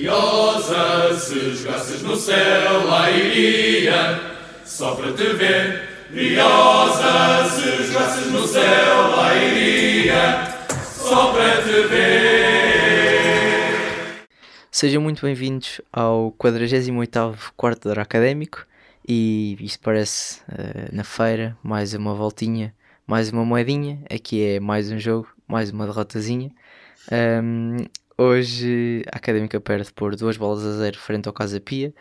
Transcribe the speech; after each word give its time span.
Briosa, 0.00 1.14
se 1.18 1.56
jogasses 1.56 2.00
no 2.00 2.16
céu, 2.16 2.86
lá 2.86 3.10
iria, 3.10 4.18
só 4.64 4.94
para 4.94 5.12
te 5.12 5.24
ver. 5.34 6.06
Briosa, 6.08 7.44
se 7.50 7.84
jogasses 7.84 8.32
no 8.32 8.46
céu, 8.46 9.10
lá 9.14 9.36
iria, 9.36 10.54
só 10.72 11.34
para 11.34 11.60
te 11.62 11.86
ver. 11.88 13.10
Sejam 14.70 15.02
muito 15.02 15.20
bem-vindos 15.20 15.82
ao 15.92 16.32
48º 16.32 17.52
Quarto 17.54 17.82
de 17.82 17.88
Hora 17.90 18.00
Académico 18.00 18.64
e 19.06 19.58
isto 19.60 19.80
parece 19.80 20.40
uh, 20.48 20.88
na 20.96 21.04
feira, 21.04 21.58
mais 21.62 21.92
uma 21.92 22.14
voltinha, 22.14 22.74
mais 23.06 23.30
uma 23.30 23.44
moedinha, 23.44 23.98
aqui 24.10 24.42
é 24.42 24.60
mais 24.60 24.90
um 24.90 24.98
jogo, 24.98 25.28
mais 25.46 25.70
uma 25.70 25.84
derrotazinha. 25.84 26.50
Um, 27.12 27.76
hoje 28.20 29.02
a 29.10 29.16
Académica 29.16 29.58
perde 29.58 29.90
por 29.92 30.14
duas 30.14 30.36
bolas 30.36 30.62
a 30.64 30.72
zero 30.76 30.98
frente 30.98 31.26
ao 31.26 31.32
Casa 31.32 31.58
Pia, 31.58 31.94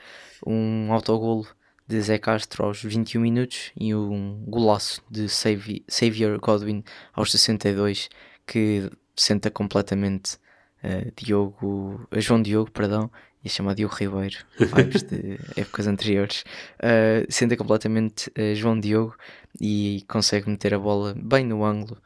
um 0.46 0.92
autogolo 0.92 1.48
de 1.88 2.02
Zé 2.02 2.18
Castro 2.18 2.66
aos 2.66 2.84
21 2.84 3.22
minutos 3.22 3.72
e 3.80 3.96
um 3.96 4.44
golaço 4.46 5.02
de 5.10 5.28
Xavier 5.30 6.38
Godwin 6.40 6.84
aos 7.14 7.32
62 7.32 8.10
que 8.46 8.90
senta 9.16 9.50
completamente 9.50 10.36
uh, 10.84 11.12
Diogo, 11.16 12.06
uh, 12.14 12.20
João 12.20 12.42
Diogo, 12.42 12.70
perdão, 12.70 13.10
ia 13.42 13.50
chamar 13.50 13.74
Diogo 13.76 13.96
Ribeiro, 13.96 14.40
vibes 14.60 15.04
de 15.04 15.40
épocas 15.56 15.88
anteriores, 15.88 16.44
uh, 16.80 17.26
senta 17.30 17.56
completamente 17.56 18.30
uh, 18.32 18.54
João 18.56 18.78
Diogo 18.78 19.16
e 19.60 20.04
consegue 20.08 20.50
meter 20.50 20.74
a 20.74 20.80
bola 20.80 21.16
bem 21.16 21.46
no 21.46 21.64
ângulo 21.64 21.98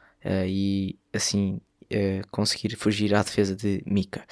e 0.46 0.98
assim 1.12 1.60
conseguir 2.30 2.76
fugir 2.76 3.14
à 3.14 3.22
defesa 3.22 3.54
de 3.54 3.82
Mica. 3.86 4.24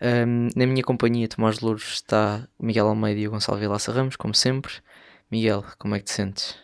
Um, 0.00 0.48
na 0.54 0.66
minha 0.66 0.82
companhia, 0.82 1.28
Tomás 1.28 1.60
Louros, 1.60 1.94
está 1.94 2.48
Miguel 2.60 2.88
Almeida 2.88 3.20
e 3.20 3.28
o 3.28 3.30
Gonçalo 3.30 3.58
Vilaça 3.58 3.92
Ramos, 3.92 4.16
como 4.16 4.34
sempre. 4.34 4.72
Miguel, 5.30 5.64
como 5.78 5.94
é 5.94 5.98
que 5.98 6.06
te 6.06 6.12
sentes? 6.12 6.56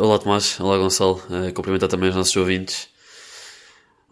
olá 0.00 0.18
Tomás, 0.18 0.60
olá 0.60 0.78
Gonçalo, 0.78 1.20
cumprimentar 1.54 1.88
também 1.88 2.08
os 2.08 2.14
nossos 2.14 2.36
ouvintes. 2.36 2.92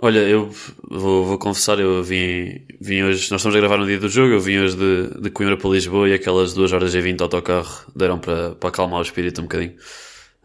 Olha, 0.03 0.21
eu 0.21 0.51
vou, 0.89 1.27
vou, 1.27 1.39
confessar, 1.39 1.79
eu 1.79 2.03
vim, 2.03 2.65
vim 2.81 3.03
hoje, 3.03 3.31
nós 3.31 3.41
estamos 3.41 3.55
a 3.55 3.61
gravar 3.61 3.77
no 3.77 3.87
dia 3.87 3.99
do 3.99 4.09
jogo, 4.09 4.33
eu 4.33 4.41
vim 4.41 4.59
hoje 4.59 4.75
de, 4.75 5.21
de 5.21 5.31
Coimbra 5.31 5.59
para 5.59 5.69
Lisboa 5.69 6.09
e 6.09 6.15
aquelas 6.15 6.55
duas 6.55 6.73
horas 6.73 6.95
e 6.95 7.01
vinte 7.03 7.19
de 7.19 7.23
autocarro 7.23 7.85
deram 7.95 8.19
para, 8.19 8.55
para 8.55 8.71
acalmar 8.71 9.01
o 9.01 9.03
espírito 9.03 9.43
um 9.43 9.45
bocadinho. 9.45 9.77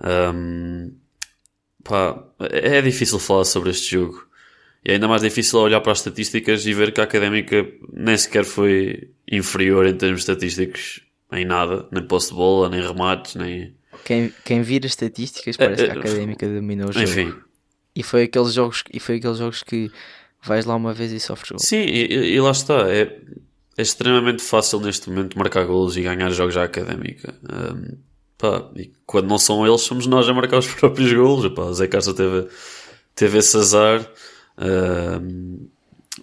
Um, 0.04 0.94
pá, 1.86 2.22
é, 2.52 2.80
é 2.80 2.82
difícil 2.82 3.18
falar 3.18 3.46
sobre 3.46 3.70
este 3.70 3.92
jogo. 3.92 4.25
E 4.86 4.92
é 4.92 4.94
ainda 4.94 5.08
mais 5.08 5.22
difícil 5.22 5.60
olhar 5.60 5.82
para 5.82 5.94
as 5.94 6.00
estatísticas 6.00 6.66
e 6.66 6.74
ver 6.74 6.92
que 6.94 7.02
a 7.02 7.06
Académica 7.06 7.68
nem 7.92 8.16
sequer 8.16 8.46
foi 8.46 9.10
inferior 9.32 9.88
em 9.88 9.96
termos 9.96 10.22
estatísticos 10.22 11.02
em 11.32 11.44
nada, 11.44 11.88
nem 11.92 12.04
posse 12.04 12.30
de 12.30 12.36
bola, 12.36 12.70
nem 12.70 12.82
remates, 12.82 13.36
nem... 13.36 13.74
Quem, 14.04 14.32
quem 14.44 14.62
vira 14.62 14.86
estatísticas 14.86 15.58
parece 15.58 15.84
é, 15.84 15.90
que 15.90 15.98
a 15.98 16.00
Académica 16.02 16.48
dominou 16.48 16.90
o 16.90 16.94
jogo. 16.94 17.04
Enfim, 17.04 17.34
e 17.96 18.04
foi 18.04 18.24
aqueles 18.24 18.54
jogos, 18.54 18.84
e 18.94 19.00
foi 19.00 19.16
aqueles 19.16 19.38
jogos 19.38 19.64
que 19.64 19.90
vais 20.44 20.66
lá 20.66 20.76
uma 20.76 20.94
vez 20.94 21.12
e 21.12 21.20
sofres 21.20 21.52
gol. 21.52 21.60
Sim, 21.60 21.78
e, 21.78 22.34
e 22.34 22.42
lá 22.42 22.52
está. 22.52 22.92
É, 22.92 23.18
é, 23.78 23.82
extremamente 23.82 24.44
fácil 24.44 24.80
neste 24.82 25.10
momento 25.10 25.38
marcar 25.38 25.66
golos 25.66 25.96
e 25.96 26.02
ganhar 26.02 26.30
jogos 26.30 26.58
à 26.58 26.64
académica. 26.64 27.34
Um, 27.44 27.98
pá, 28.38 28.70
e 28.76 28.92
quando 29.06 29.28
não 29.28 29.38
são 29.38 29.66
eles, 29.66 29.82
somos 29.82 30.06
nós 30.08 30.28
a 30.28 30.34
marcar 30.34 30.60
os 30.60 30.68
próprios 30.76 31.12
golos. 31.14 31.52
Pá, 31.54 31.72
Zé 31.72 31.88
Castro 31.88 32.14
teve, 32.14 32.48
teve 33.16 33.38
esse 33.38 33.56
azar. 33.58 34.12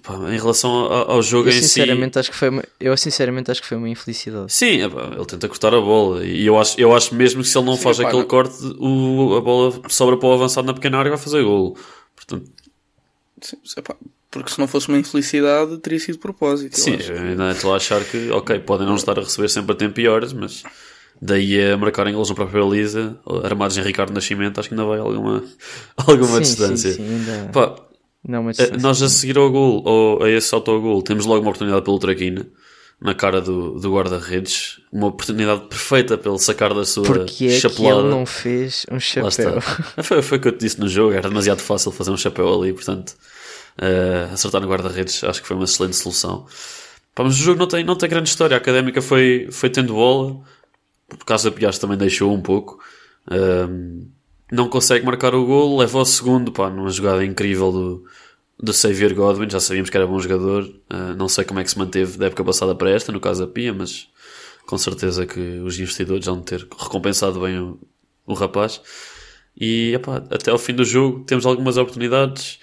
Pá, 0.03 0.15
em 0.33 0.39
relação 0.39 0.71
ao, 0.71 1.13
ao 1.13 1.23
jogo 1.23 1.49
eu, 1.49 1.53
em 1.53 1.61
sinceramente 1.61 2.15
si. 2.15 2.19
Acho 2.19 2.31
que 2.31 2.37
foi 2.37 2.49
uma, 2.49 2.65
eu 2.81 2.97
sinceramente 2.97 3.51
acho 3.51 3.61
que 3.61 3.69
foi 3.69 3.77
uma 3.77 3.89
infelicidade. 3.89 4.53
Sim, 4.53 4.81
ele 4.83 5.27
tenta 5.27 5.47
cortar 5.49 5.75
a 5.75 5.81
bola. 5.81 6.25
E 6.25 6.47
eu 6.47 6.59
acho, 6.59 6.81
eu 6.81 6.95
acho 6.97 7.15
mesmo 7.15 7.43
que 7.43 7.49
se 7.49 7.57
ele 7.57 7.67
não 7.67 7.77
Sim, 7.77 7.83
faz 7.83 8.01
aquele 8.01 8.19
não. 8.19 8.27
corte, 8.27 8.57
o, 8.79 9.37
a 9.37 9.41
bola 9.41 9.81
sobra 9.89 10.17
para 10.17 10.29
o 10.29 10.33
avançado 10.33 10.67
na 10.67 10.75
pequena 10.75 10.99
área 10.99 11.09
e 11.09 11.11
vai 11.11 11.19
fazer 11.19 11.43
golo. 11.43 11.77
Portanto. 12.17 12.51
Sim, 13.43 13.57
porque 14.31 14.51
se 14.51 14.59
não 14.59 14.67
fosse 14.67 14.89
uma 14.89 14.99
infelicidade, 14.99 15.77
teria 15.79 16.01
sido 16.01 16.19
propósito. 16.19 16.81
Sim, 16.81 16.97
ainda 16.97 17.51
estou 17.51 17.75
a 17.75 17.77
achar 17.77 18.03
que, 18.03 18.31
ok, 18.31 18.61
podem 18.61 18.87
não 18.87 18.97
estar 18.97 19.19
a 19.19 19.23
receber 19.23 19.49
sempre 19.51 19.73
a 19.73 19.75
tempo 19.75 20.01
e 20.01 20.09
horas, 20.09 20.33
mas 20.33 20.63
daí 21.21 21.71
a 21.71 21.77
marcarem 21.77 22.15
golos 22.15 22.31
na 22.31 22.35
própria 22.35 22.63
baliza, 22.63 23.19
armados 23.45 23.77
em 23.77 23.83
Ricardo 23.83 24.15
Nascimento, 24.15 24.59
acho 24.59 24.71
que 24.71 24.75
ainda 24.75 24.87
vai 24.87 25.01
alguma, 25.01 25.45
alguma 25.97 26.37
sim, 26.37 26.41
distância. 26.41 26.93
Sim, 26.93 27.07
sim, 27.07 27.15
ainda... 27.15 27.51
Pá, 27.53 27.77
não, 28.27 28.45
mas 28.45 28.59
eh, 28.59 28.77
nós 28.79 29.03
a 29.03 29.09
seguir 29.09 29.37
ao 29.37 29.51
gol, 29.51 29.83
ou 29.85 30.23
a 30.23 30.31
esse 30.31 30.55
autogol, 30.55 31.03
temos 31.03 31.27
logo 31.27 31.41
uma 31.41 31.51
oportunidade 31.51 31.85
pelo 31.85 31.99
Traquina 31.99 32.47
na 33.01 33.15
cara 33.15 33.41
do, 33.41 33.81
do 33.81 33.93
guarda-redes, 33.93 34.81
uma 34.93 35.09
oportunidade 35.09 35.63
perfeita 35.63 36.17
para 36.17 36.31
ele 36.31 36.39
sacar 36.39 36.73
da 36.73 36.85
sua 36.85 37.03
Porque 37.03 37.47
é 37.47 37.59
chapelada. 37.59 37.97
que 37.97 38.01
ele 38.01 38.09
não 38.09 38.25
fez 38.25 38.87
um 38.93 39.01
chapéu. 39.01 39.61
Foi, 40.05 40.23
foi 40.23 40.39
o 40.39 40.41
que 40.41 40.49
eu 40.49 40.53
te 40.53 40.61
disse 40.61 40.79
no 40.79 40.89
jogo, 40.89 41.13
era 41.13 41.29
demasiado 41.29 41.61
fácil 41.61 41.91
fazer 41.91 42.13
um 42.13 42.17
chapéu 42.17 42.55
ali, 42.55 42.73
portanto, 42.73 43.17
uh, 43.79 44.33
acertar 44.33 44.61
no 44.61 44.69
guarda-redes 44.69 45.25
acho 45.25 45.43
que 45.43 45.49
foi 45.49 45.57
uma 45.57 45.65
excelente 45.65 45.97
solução. 45.97 46.47
Pá, 47.13 47.25
mas 47.25 47.35
o 47.35 47.43
jogo 47.43 47.59
não 47.59 47.67
tem, 47.67 47.83
não 47.83 47.97
tem 47.97 48.09
grande 48.09 48.29
história, 48.29 48.57
a 48.57 48.59
académica 48.59 49.03
foi, 49.03 49.49
foi 49.51 49.69
tendo 49.69 49.95
bola, 49.95 50.41
por 51.09 51.25
causa 51.25 51.51
da 51.51 51.57
Piaz 51.57 51.79
também 51.79 51.99
deixou 51.99 52.33
um 52.33 52.41
pouco. 52.41 52.79
Uh, 53.27 54.07
não 54.53 54.69
consegue 54.69 55.07
marcar 55.07 55.35
o 55.35 55.47
gol, 55.47 55.79
leva 55.79 55.99
ao 55.99 56.05
segundo, 56.05 56.53
pá, 56.53 56.69
numa 56.69 56.91
jogada 56.91 57.25
incrível 57.25 57.73
do, 57.73 58.05
do 58.63 58.71
Xavier 58.71 59.15
Godwin, 59.15 59.49
já 59.49 59.59
sabíamos 59.59 59.89
que 59.89 59.97
era 59.97 60.07
bom 60.07 60.21
jogador, 60.21 60.65
uh, 60.65 61.17
não 61.17 61.27
sei 61.27 61.43
como 61.43 61.59
é 61.59 61.65
que 61.65 61.71
se 61.71 61.79
manteve 61.79 62.19
da 62.19 62.27
época 62.27 62.45
passada 62.45 62.75
para 62.75 62.91
esta, 62.91 63.11
no 63.11 63.19
caso 63.19 63.47
da 63.47 63.51
Pia, 63.51 63.73
mas 63.73 64.09
com 64.67 64.77
certeza 64.77 65.25
que 65.27 65.41
os 65.41 65.81
investidores 65.81 66.27
vão 66.27 66.43
ter 66.43 66.69
recompensado 66.79 67.41
bem 67.41 67.59
o, 67.59 67.81
o 68.27 68.35
rapaz. 68.35 68.83
E 69.57 69.95
epá, 69.95 70.17
até 70.31 70.51
ao 70.51 70.59
fim 70.59 70.75
do 70.75 70.85
jogo 70.85 71.25
temos 71.25 71.47
algumas 71.47 71.79
oportunidades, 71.79 72.59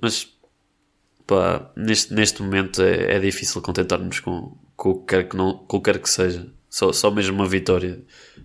mas 0.00 0.34
neste, 1.76 2.14
neste 2.14 2.42
momento 2.42 2.80
é, 2.80 3.16
é 3.16 3.18
difícil 3.18 3.60
contentar-nos 3.60 4.20
com, 4.20 4.56
com, 4.74 4.90
o 4.90 5.00
que 5.00 5.06
quer 5.08 5.28
que 5.28 5.36
não, 5.36 5.58
com 5.58 5.76
o 5.76 5.80
que 5.82 5.92
quer 5.92 6.00
que 6.00 6.08
seja. 6.08 6.50
Só, 6.70 6.90
só 6.90 7.10
mesmo 7.10 7.34
uma 7.34 7.46
vitória 7.46 8.02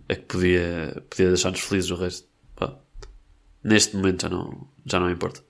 é 0.09 0.15
que 0.15 0.23
podia, 0.23 1.01
podia 1.09 1.29
deixar-nos 1.29 1.61
felizes 1.61 1.89
o 1.89 1.95
resto 1.95 2.32
neste 3.63 3.95
momento 3.95 4.23
já 4.23 4.29
não, 4.29 4.67
já 4.85 4.99
não 4.99 5.09
importa. 5.09 5.41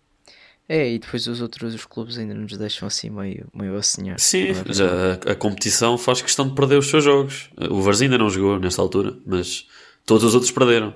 É, 0.70 0.90
e 0.90 1.00
depois 1.00 1.28
os 1.28 1.42
outros 1.42 1.74
os 1.74 1.86
clubes 1.86 2.18
ainda 2.18 2.34
nos 2.34 2.58
deixam 2.58 2.88
assim 2.88 3.10
meio, 3.10 3.48
meio 3.54 3.78
a. 3.78 3.82
Sim, 3.82 4.54
já 4.70 4.86
a, 4.86 5.32
a, 5.32 5.36
competição 5.36 5.98
faz 5.98 6.22
questão 6.22 6.48
de 6.48 6.56
perder 6.56 6.78
os 6.78 6.90
seus 6.90 7.04
jogos. 7.04 7.50
O 7.70 7.82
Varzim 7.82 8.06
ainda 8.06 8.18
não 8.18 8.30
jogou 8.30 8.58
nesta 8.60 8.82
altura, 8.82 9.18
mas 9.26 9.68
todos 10.06 10.24
os 10.24 10.34
outros 10.34 10.52
perderam. 10.52 10.96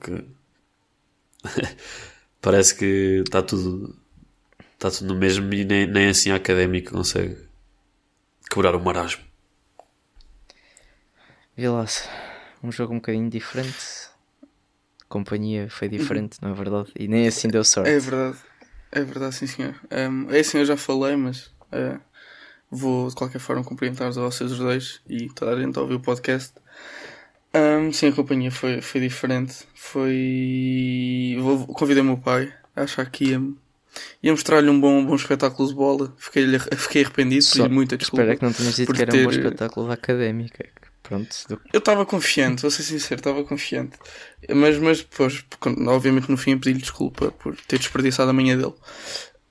Que... 0.00 0.24
Parece 2.42 2.74
que 2.74 3.22
está 3.24 3.40
tudo, 3.42 3.96
está 4.74 4.90
tudo 4.90 5.14
no 5.14 5.18
mesmo 5.18 5.52
e 5.54 5.64
nem, 5.64 5.86
nem 5.86 6.08
assim 6.08 6.30
a 6.30 6.36
académica 6.36 6.92
consegue 6.92 7.38
quebrar 8.50 8.76
o 8.76 8.80
marasmo. 8.80 9.24
Lá, 11.56 11.86
um 12.62 12.70
jogo 12.70 12.92
um 12.92 12.98
bocadinho 12.98 13.28
diferente 13.28 14.07
companhia 15.08 15.68
foi 15.70 15.88
diferente, 15.88 16.38
não 16.42 16.50
é 16.50 16.54
verdade? 16.54 16.90
E 16.98 17.08
nem 17.08 17.26
assim 17.26 17.48
deu 17.48 17.64
sorte. 17.64 17.90
É 17.90 17.98
verdade, 17.98 18.36
é 18.92 19.02
verdade, 19.02 19.34
sim 19.34 19.46
senhor. 19.46 19.74
Um, 19.90 20.30
é 20.30 20.40
assim, 20.40 20.58
eu 20.58 20.64
já 20.64 20.76
falei, 20.76 21.16
mas 21.16 21.46
uh, 21.72 22.00
vou 22.70 23.08
de 23.08 23.14
qualquer 23.14 23.38
forma 23.38 23.64
cumprimentar-vos 23.64 24.18
a 24.18 24.22
vocês 24.22 24.52
os 24.52 24.58
dois 24.58 25.00
e 25.08 25.28
toda 25.28 25.52
a 25.52 25.60
gente 25.60 25.78
a 25.78 25.82
ouvir 25.82 25.94
o 25.94 26.00
podcast. 26.00 26.52
Um, 27.54 27.92
sim, 27.92 28.08
a 28.08 28.12
companhia 28.12 28.50
foi, 28.50 28.80
foi 28.80 29.00
diferente. 29.00 29.64
Foi. 29.74 31.36
Vou, 31.40 31.66
convidei 31.68 32.02
o 32.02 32.06
meu 32.06 32.18
pai 32.18 32.52
a 32.76 32.82
achar 32.82 33.10
que 33.10 33.30
ia, 33.30 33.42
ia 34.22 34.30
mostrar-lhe 34.30 34.68
um 34.68 34.78
bom, 34.78 35.04
bom 35.04 35.14
espetáculo 35.14 35.68
de 35.68 35.74
bola. 35.74 36.14
Fiquei, 36.18 36.46
fiquei 36.58 37.04
arrependido, 37.04 37.46
pedi 37.50 37.68
muita 37.68 37.96
desculpa. 37.96 38.22
Espero 38.22 38.38
que 38.38 38.44
não 38.44 38.52
tenhas 38.52 38.76
dito 38.76 38.92
que 38.92 39.02
era 39.02 39.10
ter... 39.10 39.20
um 39.20 39.24
bom 39.24 39.30
espetáculo 39.30 39.90
académico. 39.90 40.58
Pronto. 41.08 41.34
Eu 41.72 41.78
estava 41.78 42.04
confiante, 42.04 42.60
vou 42.60 42.70
ser 42.70 42.82
sincero, 42.82 43.18
estava 43.18 43.42
confiante. 43.42 43.98
Mas, 44.54 44.76
mas 44.78 44.98
depois, 44.98 45.42
obviamente 45.86 46.30
no 46.30 46.36
fim, 46.36 46.58
pedi-lhe 46.58 46.82
desculpa 46.82 47.30
por 47.32 47.56
ter 47.62 47.78
desperdiçado 47.78 48.28
a 48.28 48.34
manhã 48.34 48.58
dele. 48.58 48.74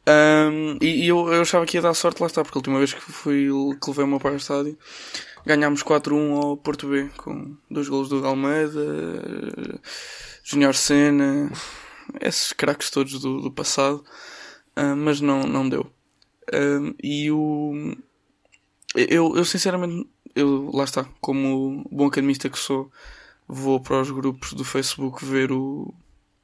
Um, 0.07 0.77
e, 0.79 1.05
e 1.05 1.07
eu, 1.07 1.33
eu, 1.33 1.41
achava 1.41 1.65
que 1.65 1.77
ia 1.77 1.81
dar 1.81 1.95
sorte 1.95 2.21
lá 2.21 2.27
está, 2.27 2.43
porque 2.43 2.57
a 2.57 2.59
última 2.59 2.77
vez 2.77 2.93
que 2.93 3.01
fui 3.01 3.49
que 3.81 3.89
levei 3.89 4.05
o 4.05 4.07
meu 4.07 4.19
pai 4.19 4.31
ao 4.31 4.37
estádio 4.37 4.77
ganhámos 5.45 5.83
4-1 5.83 6.43
ao 6.43 6.57
Porto 6.57 6.87
B 6.87 7.09
com 7.17 7.57
dois 7.71 7.89
golos 7.89 8.09
do 8.09 8.25
Almeida, 8.25 9.81
Junior 10.43 10.75
Senna, 10.75 11.51
esses 12.21 12.53
craques 12.53 12.91
todos 12.91 13.19
do, 13.19 13.41
do 13.41 13.51
passado, 13.51 14.03
mas 14.97 15.19
não, 15.19 15.43
não 15.43 15.67
deu. 15.67 15.91
Um, 16.53 16.93
e 17.03 17.31
o 17.31 17.95
eu, 18.95 19.35
eu 19.35 19.45
sinceramente 19.45 20.09
eu, 20.37 20.69
lá 20.73 20.83
está, 20.83 21.03
como 21.19 21.83
bom 21.91 22.07
academista 22.07 22.49
que 22.49 22.59
sou, 22.59 22.91
vou 23.47 23.79
para 23.79 24.01
os 24.01 24.11
grupos 24.11 24.53
do 24.53 24.63
Facebook 24.63 25.25
ver 25.25 25.51
o, 25.51 25.93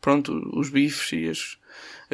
pronto, 0.02 0.34
os 0.54 0.70
bifes 0.70 1.12
e 1.12 1.30
as, 1.30 1.58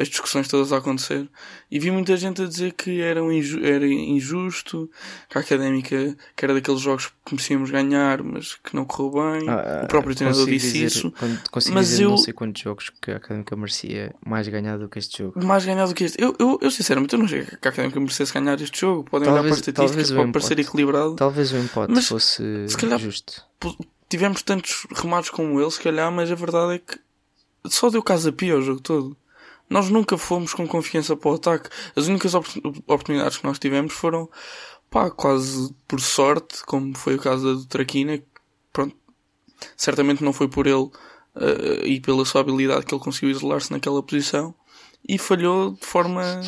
as 0.00 0.08
discussões 0.08 0.48
todas 0.48 0.72
a 0.72 0.78
acontecer. 0.78 1.28
E 1.70 1.78
vi 1.78 1.90
muita 1.90 2.16
gente 2.16 2.40
a 2.42 2.46
dizer 2.46 2.72
que 2.72 3.00
era, 3.02 3.22
um 3.22 3.30
inju 3.30 3.62
era 3.62 3.86
injusto, 3.86 4.90
que 5.28 5.36
a 5.36 5.40
académica, 5.42 6.16
que 6.34 6.44
era 6.44 6.54
daqueles 6.54 6.80
jogos 6.80 7.08
que 7.24 7.34
merecíamos 7.34 7.70
ganhar, 7.70 8.22
mas 8.22 8.54
que 8.54 8.74
não 8.74 8.84
correu 8.84 9.10
bem. 9.40 9.48
Ah, 9.48 9.82
o 9.84 9.88
próprio 9.88 10.14
treinador 10.14 10.46
disse 10.46 10.72
dizer- 10.72 10.86
isso. 10.86 11.12
Consigo 11.50 11.74
mas 11.74 11.88
dizer 11.88 12.04
eu- 12.04 12.10
não 12.10 12.16
sei 12.16 12.32
quantos 12.32 12.62
jogos 12.62 12.90
que 13.00 13.10
a 13.10 13.16
Académica 13.16 13.54
merecia 13.56 14.14
mais 14.24 14.48
ganhar 14.48 14.78
do 14.78 14.88
que 14.88 14.98
este 14.98 15.18
jogo. 15.18 15.44
Mais 15.44 15.64
ganhar 15.64 15.86
do 15.86 15.94
que 15.94 16.04
este. 16.04 16.20
Eu, 16.22 16.34
eu, 16.38 16.58
eu 16.62 16.70
sinceramente, 16.70 17.12
eu 17.14 17.18
não 17.18 17.26
achei 17.26 17.44
que 17.44 17.68
a 17.68 17.70
académica 17.70 18.00
merecesse 18.00 18.32
ganhar 18.32 18.60
este 18.60 18.80
jogo. 18.80 19.04
Podem 19.10 19.28
olhar 19.28 19.42
Talvez- 19.42 19.60
para 19.60 19.84
as 19.84 19.90
estatísticas, 19.90 20.10
pode 20.16 20.32
parecer 20.32 20.58
equilibrado. 20.58 21.14
Talvez 21.16 21.52
o 21.52 21.56
empate 21.58 21.92
Mas, 21.92 22.08
fosse 22.08 22.42
se 22.68 22.76
calhar- 22.76 22.98
justo. 22.98 23.44
Tivemos 24.08 24.42
tantos 24.42 24.86
remates 24.94 25.30
como 25.30 25.60
ele, 25.60 25.70
se 25.70 25.80
calhar, 25.80 26.10
mas 26.10 26.32
a 26.32 26.34
verdade 26.34 26.74
é 26.74 26.78
que 26.78 26.98
só 27.68 27.90
deu 27.90 28.02
casa 28.02 28.32
pia 28.32 28.56
o 28.56 28.62
jogo 28.62 28.80
todo. 28.80 29.16
Nós 29.70 29.88
nunca 29.88 30.18
fomos 30.18 30.52
com 30.52 30.66
confiança 30.66 31.16
para 31.16 31.30
o 31.30 31.34
ataque. 31.34 31.70
As 31.96 32.06
únicas 32.08 32.34
opor- 32.34 32.60
oportunidades 32.88 33.38
que 33.38 33.44
nós 33.44 33.58
tivemos 33.58 33.92
foram, 33.94 34.28
pá, 34.90 35.08
quase 35.10 35.72
por 35.86 36.00
sorte, 36.00 36.62
como 36.66 36.96
foi 36.98 37.14
o 37.14 37.18
caso 37.20 37.54
do 37.56 37.64
Traquina. 37.66 38.18
que, 38.18 38.24
Pronto, 38.72 38.94
certamente 39.76 40.22
não 40.24 40.32
foi 40.32 40.48
por 40.48 40.66
ele 40.66 40.88
eh, 41.36 41.86
e 41.86 42.00
pela 42.00 42.24
sua 42.24 42.40
habilidade 42.40 42.84
que 42.84 42.94
ele 42.94 43.02
conseguiu 43.02 43.30
isolar-se 43.30 43.70
naquela 43.72 44.02
posição. 44.02 44.54
E 45.08 45.16
falhou 45.18 45.70
de 45.72 45.86
forma. 45.86 46.40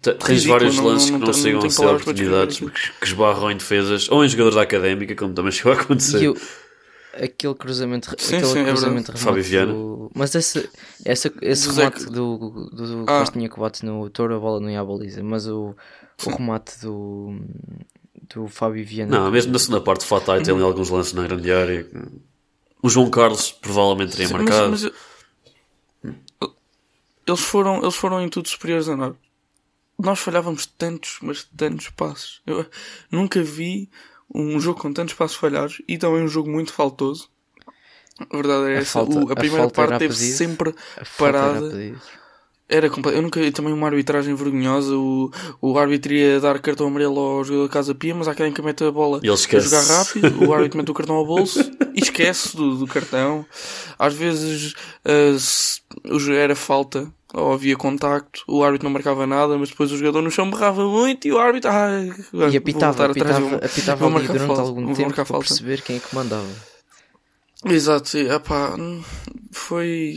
Te- 0.00 0.14
Tens 0.14 0.44
vários 0.44 0.76
lances 0.78 1.10
não- 1.10 1.18
que 1.20 1.26
não 1.26 1.32
não 1.32 1.32
chegam 1.42 1.58
a 1.58 1.70
ser 1.70 1.86
oportunidades, 2.02 2.58
que 3.00 3.06
esbarram 3.06 3.50
em 3.50 3.56
defesas, 3.56 4.08
ou 4.10 4.24
em 4.24 4.28
jogadores 4.28 4.56
da 4.56 4.62
académica, 4.62 5.14
como 5.14 5.32
também 5.34 5.50
chegou 5.52 5.72
a 5.72 5.76
acontecer. 5.76 6.32
Aquele 7.24 7.54
cruzamento, 7.54 8.10
Sim, 8.18 8.36
aquele 8.36 8.52
sim, 8.52 8.58
é 8.60 8.64
cruzamento 8.64 9.06
remate 9.12 9.24
Fábio 9.24 9.42
Viana. 9.42 9.72
do- 9.72 10.10
Mas 10.14 10.34
esse, 10.34 10.68
essa, 11.04 11.32
esse 11.40 11.68
Do 11.68 11.74
remate 11.74 11.98
Zeca. 12.00 12.10
do, 12.12 12.38
do, 12.72 13.04
do 13.04 13.10
Ah. 13.10 13.20
Costinha 13.20 13.48
que 13.48 13.58
bate 13.58 13.84
no 13.84 14.08
touro, 14.10 14.36
a 14.36 14.38
bola 14.38 14.60
não 14.60 14.68
ia 14.70 14.80
à 14.80 14.84
baliza. 14.84 15.22
Mas 15.22 15.46
o, 15.46 15.74
o 16.26 16.30
remate 16.30 16.78
do, 16.80 17.38
do 18.34 18.46
Fábio 18.48 18.84
Viana. 18.84 19.18
Não, 19.20 19.30
mesmo 19.30 19.52
na 19.52 19.58
segunda 19.58 19.80
parte, 19.80 20.02
o 20.04 20.06
Fatai 20.06 20.42
tem 20.42 20.52
ali 20.54 20.62
alguns 20.62 20.90
lances 20.90 21.12
na 21.14 21.22
grande 21.22 21.50
área. 21.50 21.86
O 22.82 22.88
João 22.90 23.08
Carlos 23.10 23.50
provavelmente 23.50 24.12
teria 24.12 24.28
Sim, 24.28 24.34
marcado. 24.34 24.70
mas- 24.70 24.82
mas 24.82 24.92
eu- 26.40 26.52
eles, 27.26 27.40
foram, 27.40 27.82
eles 27.82 27.94
foram 27.96 28.20
em 28.20 28.28
tudo 28.28 28.48
superiores 28.48 28.88
a 28.88 28.96
nós. 28.96 29.14
Nós 29.98 30.18
falhávamos 30.18 30.66
tantos, 30.66 31.18
mas 31.22 31.44
tantos 31.56 31.88
passos. 31.88 32.42
Eu 32.46 32.66
nunca 33.10 33.42
vi 33.42 33.88
um 34.34 34.58
jogo 34.60 34.80
com 34.80 34.92
tantos 34.92 35.14
passos 35.14 35.36
falhados 35.36 35.80
e 35.88 35.96
também 35.98 36.22
um 36.22 36.28
jogo 36.28 36.50
muito 36.50 36.72
faltoso. 36.72 37.28
A 38.30 38.36
verdade 38.36 38.70
é 38.72 38.76
A 38.76 38.80
essa. 38.80 38.92
falta- 38.92 39.18
O- 39.18 39.28
a 39.28 39.32
a 39.32 39.36
primeira 39.36 39.68
parte 39.70 39.98
teve 39.98 40.14
sempre 40.14 40.74
parada. 41.18 41.68
A. 42.70 42.74
Era 42.74 42.90
comple- 42.90 43.14
Eu 43.14 43.22
nunca 43.22 43.40
vi 43.40 43.50
também 43.52 43.72
uma 43.72 43.86
arbitragem 43.86 44.34
vergonhosa. 44.34 44.96
O, 44.96 45.30
o 45.60 45.78
árbitro 45.78 46.12
ia 46.12 46.40
dar 46.40 46.58
cartão 46.58 46.88
amarelo 46.88 47.18
ao 47.18 47.44
jogador 47.44 47.66
da 47.68 47.72
Casa 47.72 47.94
Pia, 47.94 48.14
mas 48.14 48.26
há 48.28 48.34
quem 48.34 48.52
que 48.52 48.60
mete 48.62 48.84
a 48.84 48.90
bola 48.90 49.18
E 49.22 49.26
ele 49.26 49.30
a 49.32 49.34
esquece. 49.34 49.68
jogar 49.68 49.82
rápido. 49.84 50.44
O 50.48 50.52
árbitro 50.54 50.78
mete 50.78 50.90
o 50.90 50.94
cartão 50.94 51.14
ao 51.16 51.26
bolso 51.26 51.60
e 51.94 52.00
esquece 52.00 52.56
do, 52.56 52.76
do 52.76 52.86
cartão. 52.86 53.46
Às 53.98 54.14
vezes 54.14 54.74
ah, 55.04 55.36
jo- 56.18 56.32
era 56.32 56.56
falta 56.56 57.12
ou 57.34 57.52
havia 57.52 57.76
contacto, 57.76 58.42
o 58.48 58.64
árbitro 58.64 58.84
não 58.86 58.92
marcava 58.92 59.26
nada, 59.26 59.58
mas 59.58 59.68
depois 59.68 59.92
o 59.92 59.96
jogador 59.98 60.22
no 60.22 60.30
chão 60.30 60.48
berrava 60.50 60.86
muito 60.88 61.28
e 61.28 61.32
o 61.32 61.38
árbitro. 61.38 61.70
Ai, 61.70 62.10
E 62.50 62.56
apitava, 62.56 63.04
apitava, 63.04 63.40
vou, 63.40 63.58
apitava 63.58 63.96
vou 63.98 64.08
ali 64.08 64.14
marcar 64.14 64.32
durante 64.32 64.46
falta, 64.46 64.62
algum 64.62 64.94
tempo 64.94 65.12
para 65.14 65.24
falta. 65.24 65.46
perceber 65.46 65.82
quem 65.82 65.96
é 65.96 66.00
que 66.00 66.14
mandava. 66.14 66.46
Exato. 67.64 68.16
Epá, 68.16 68.74
foi. 69.52 70.16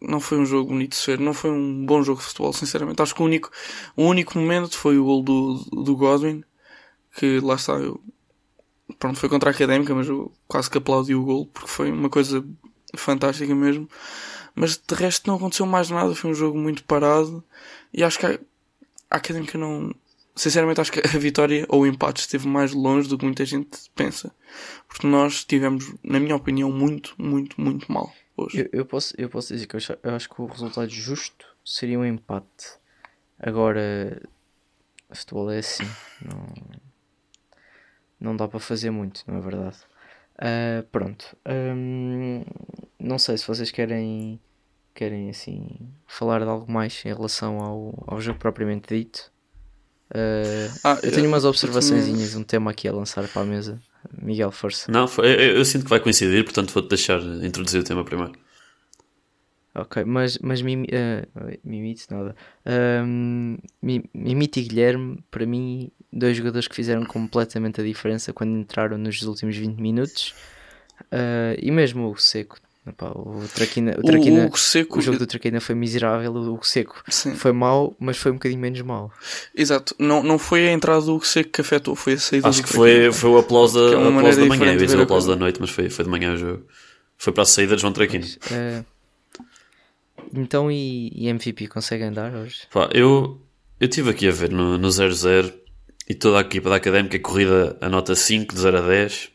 Não 0.00 0.20
foi 0.20 0.38
um 0.38 0.44
jogo 0.44 0.70
bonito 0.70 0.90
de 0.90 0.96
se 0.96 1.06
ver, 1.06 1.20
não 1.20 1.32
foi 1.32 1.50
um 1.50 1.84
bom 1.86 2.02
jogo 2.02 2.20
de 2.20 2.26
futebol, 2.26 2.52
sinceramente. 2.52 3.00
Acho 3.00 3.14
que 3.14 3.22
o 3.22 3.24
único, 3.24 3.50
o 3.96 4.04
único 4.04 4.38
momento 4.38 4.76
foi 4.76 4.98
o 4.98 5.04
gol 5.04 5.22
do, 5.22 5.54
do 5.84 5.96
Godwin, 5.96 6.44
que 7.16 7.40
lá 7.40 7.54
está, 7.54 7.74
eu. 7.74 8.00
Pronto, 8.98 9.18
foi 9.18 9.28
contra 9.28 9.50
a 9.50 9.52
académica, 9.52 9.94
mas 9.94 10.08
eu 10.08 10.32
quase 10.46 10.70
que 10.70 10.78
aplaudi 10.78 11.14
o 11.14 11.24
gol, 11.24 11.46
porque 11.46 11.68
foi 11.68 11.90
uma 11.90 12.10
coisa 12.10 12.44
fantástica 12.96 13.54
mesmo. 13.54 13.88
Mas 14.54 14.76
de 14.76 14.94
resto 14.94 15.28
não 15.28 15.36
aconteceu 15.36 15.64
mais 15.64 15.90
nada, 15.90 16.14
foi 16.14 16.30
um 16.30 16.34
jogo 16.34 16.58
muito 16.58 16.84
parado 16.84 17.42
e 17.94 18.02
acho 18.02 18.18
que 18.18 18.26
a, 18.26 18.38
a 19.10 19.16
académica 19.16 19.56
não. 19.56 19.94
Sinceramente, 20.36 20.80
acho 20.80 20.92
que 20.92 21.00
a 21.00 21.18
vitória 21.18 21.66
ou 21.68 21.82
o 21.82 21.86
empate 21.86 22.20
esteve 22.20 22.48
mais 22.48 22.72
longe 22.72 23.08
do 23.08 23.16
que 23.16 23.24
muita 23.24 23.44
gente 23.44 23.78
pensa. 23.94 24.34
Porque 24.88 25.06
nós 25.06 25.34
estivemos, 25.34 25.94
na 26.02 26.20
minha 26.20 26.36
opinião, 26.36 26.70
muito, 26.70 27.14
muito, 27.18 27.60
muito 27.60 27.90
mal 27.90 28.12
hoje. 28.44 28.60
Eu, 28.72 28.80
eu 28.80 28.86
posso, 28.86 29.14
eu 29.18 29.28
posso 29.28 29.52
dizer 29.52 29.66
que 29.66 29.74
eu 29.76 29.78
acho, 29.78 29.92
eu 30.02 30.14
acho 30.14 30.28
que 30.28 30.40
o 30.40 30.46
resultado 30.46 30.88
justo 30.88 31.46
seria 31.64 31.98
um 31.98 32.04
empate. 32.04 32.78
Agora, 33.38 34.20
futebol 35.12 35.50
é 35.50 35.58
assim. 35.58 35.84
Não, 36.22 36.46
não 38.20 38.36
dá 38.36 38.46
para 38.46 38.60
fazer 38.60 38.90
muito, 38.90 39.22
não 39.26 39.38
é 39.38 39.40
verdade? 39.40 39.78
Ah, 40.38 40.84
pronto. 40.90 41.36
Hum, 41.46 42.44
não 42.98 43.18
sei 43.18 43.36
se 43.38 43.46
vocês 43.46 43.70
querem, 43.70 44.40
querem 44.94 45.30
assim, 45.30 45.78
falar 46.06 46.40
de 46.40 46.46
algo 46.46 46.70
mais 46.70 47.02
em 47.04 47.08
relação 47.12 47.60
ao, 47.60 48.04
ao 48.06 48.20
jogo 48.20 48.38
propriamente 48.38 48.94
dito. 48.94 49.30
Ah, 50.12 50.74
Ah, 50.84 51.00
eu 51.02 51.12
tenho 51.12 51.28
umas 51.28 51.44
observações, 51.44 52.34
um 52.34 52.42
tema 52.42 52.70
aqui 52.70 52.88
a 52.88 52.92
lançar 52.92 53.26
para 53.28 53.42
a 53.42 53.44
mesa. 53.44 53.80
Miguel, 54.20 54.50
força. 54.50 54.90
Não, 54.90 55.06
foi- 55.08 55.26
eu, 55.32 55.56
eu 55.56 55.64
sinto 55.64 55.84
que 55.84 55.90
vai 55.90 56.00
coincidir, 56.00 56.42
portanto 56.44 56.72
vou-te 56.72 56.88
deixar 56.88 57.20
introduzir 57.44 57.80
o 57.80 57.84
tema 57.84 58.04
primeiro. 58.04 58.32
Ok, 59.74 60.04
mas, 60.04 60.36
mas 60.38 60.60
Mimi, 60.62 60.88
eh, 60.90 61.26
Mimite 61.62 62.06
nada. 62.10 62.34
Mi- 63.82 64.04
Mimite 64.12 64.60
e 64.60 64.62
Guilherme, 64.64 65.22
para 65.30 65.46
mim, 65.46 65.90
dois 66.12 66.36
jogadores 66.36 66.66
que 66.66 66.74
fizeram 66.74 67.04
completamente 67.04 67.80
a 67.80 67.84
diferença 67.84 68.32
quando 68.32 68.56
entraram 68.58 68.98
nos 68.98 69.22
últimos 69.22 69.56
20 69.56 69.78
minutos. 69.80 70.34
Ah, 71.12 71.54
e 71.58 71.70
mesmo 71.70 72.10
o 72.10 72.16
Seco. 72.16 72.58
Epá, 72.86 73.10
o 73.10 73.44
Traquina, 73.54 73.94
o, 73.98 74.02
Traquina, 74.02 74.48
o 74.50 74.56
Seco. 74.56 74.98
o 74.98 75.02
jogo 75.02 75.18
do 75.18 75.26
Traquina 75.26 75.60
foi 75.60 75.74
miserável. 75.74 76.32
O 76.32 76.62
Seco 76.64 77.02
Sim, 77.08 77.34
foi 77.34 77.52
mau, 77.52 77.94
mas 78.00 78.16
foi 78.16 78.30
um 78.30 78.34
bocadinho 78.34 78.60
menos 78.60 78.80
mau. 78.80 79.12
exato. 79.54 79.94
Não, 79.98 80.22
não 80.22 80.38
foi 80.38 80.68
a 80.68 80.72
entrada 80.72 81.02
do 81.02 81.20
Seco 81.22 81.50
que 81.50 81.60
afetou, 81.60 81.94
foi 81.94 82.14
a 82.14 82.18
saída 82.18 82.48
Acho 82.48 82.62
do 82.62 82.66
que 82.66 82.72
foi, 82.72 82.90
Traquina. 82.92 83.12
foi 83.12 83.30
o 83.30 83.38
aplauso 83.38 83.78
da, 83.78 83.88
Que 83.90 83.94
é 83.94 83.98
uma 83.98 84.10
o 84.10 84.18
aplauso 84.18 84.40
da 84.40 84.46
manhã, 84.46 84.74
eu 84.74 84.80
ia 84.84 84.98
o 84.98 85.02
aplauso 85.02 85.28
da 85.28 85.36
noite, 85.36 85.60
mas 85.60 85.70
foi, 85.70 85.90
foi 85.90 86.04
de 86.04 86.10
manhã 86.10 86.32
o 86.32 86.36
jogo. 86.36 86.66
Foi 87.18 87.32
para 87.32 87.42
a 87.42 87.46
saída 87.46 87.76
de 87.76 87.82
João 87.82 87.92
Traquino. 87.92 88.26
Ah, 88.50 88.82
então, 90.34 90.70
e, 90.70 91.12
e 91.14 91.28
MVP 91.28 91.68
conseguem 91.68 92.12
dar 92.12 92.34
hoje? 92.34 92.62
Pá, 92.72 92.88
eu 92.92 93.40
eu 93.80 93.86
estive 93.88 94.10
aqui 94.10 94.28
a 94.28 94.30
ver 94.30 94.50
no, 94.50 94.76
no 94.76 94.88
0-0 94.88 95.52
e 96.08 96.14
toda 96.14 96.38
a 96.38 96.40
equipa 96.42 96.68
da 96.68 96.76
Académica 96.76 97.18
corrida 97.18 97.78
a 97.80 97.88
nota 97.88 98.14
5 98.14 98.54
de 98.54 98.60
0 98.60 98.76
a 98.78 98.80
10, 98.82 99.30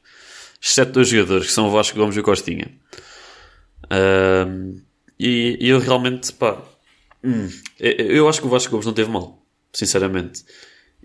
exceto 0.62 0.92
dois 0.92 1.08
jogadores 1.08 1.48
que 1.48 1.52
são 1.52 1.68
o 1.68 1.72
Vasco 1.72 1.98
Gomes 1.98 2.16
e 2.16 2.20
o 2.20 2.24
Costinha. 2.24 2.70
E, 5.20 5.58
e 5.60 5.70
eu 5.70 5.80
realmente, 5.80 6.34
pá, 6.34 6.62
hum, 7.24 7.50
eu, 7.80 8.28
acho 8.28 8.42
que 8.42 8.48
o 8.48 8.50
Vasco 8.50 8.72
Gomes 8.72 8.86
não 8.86 8.94
teve 8.94 9.10
mal, 9.10 9.46
sinceramente. 9.74 10.44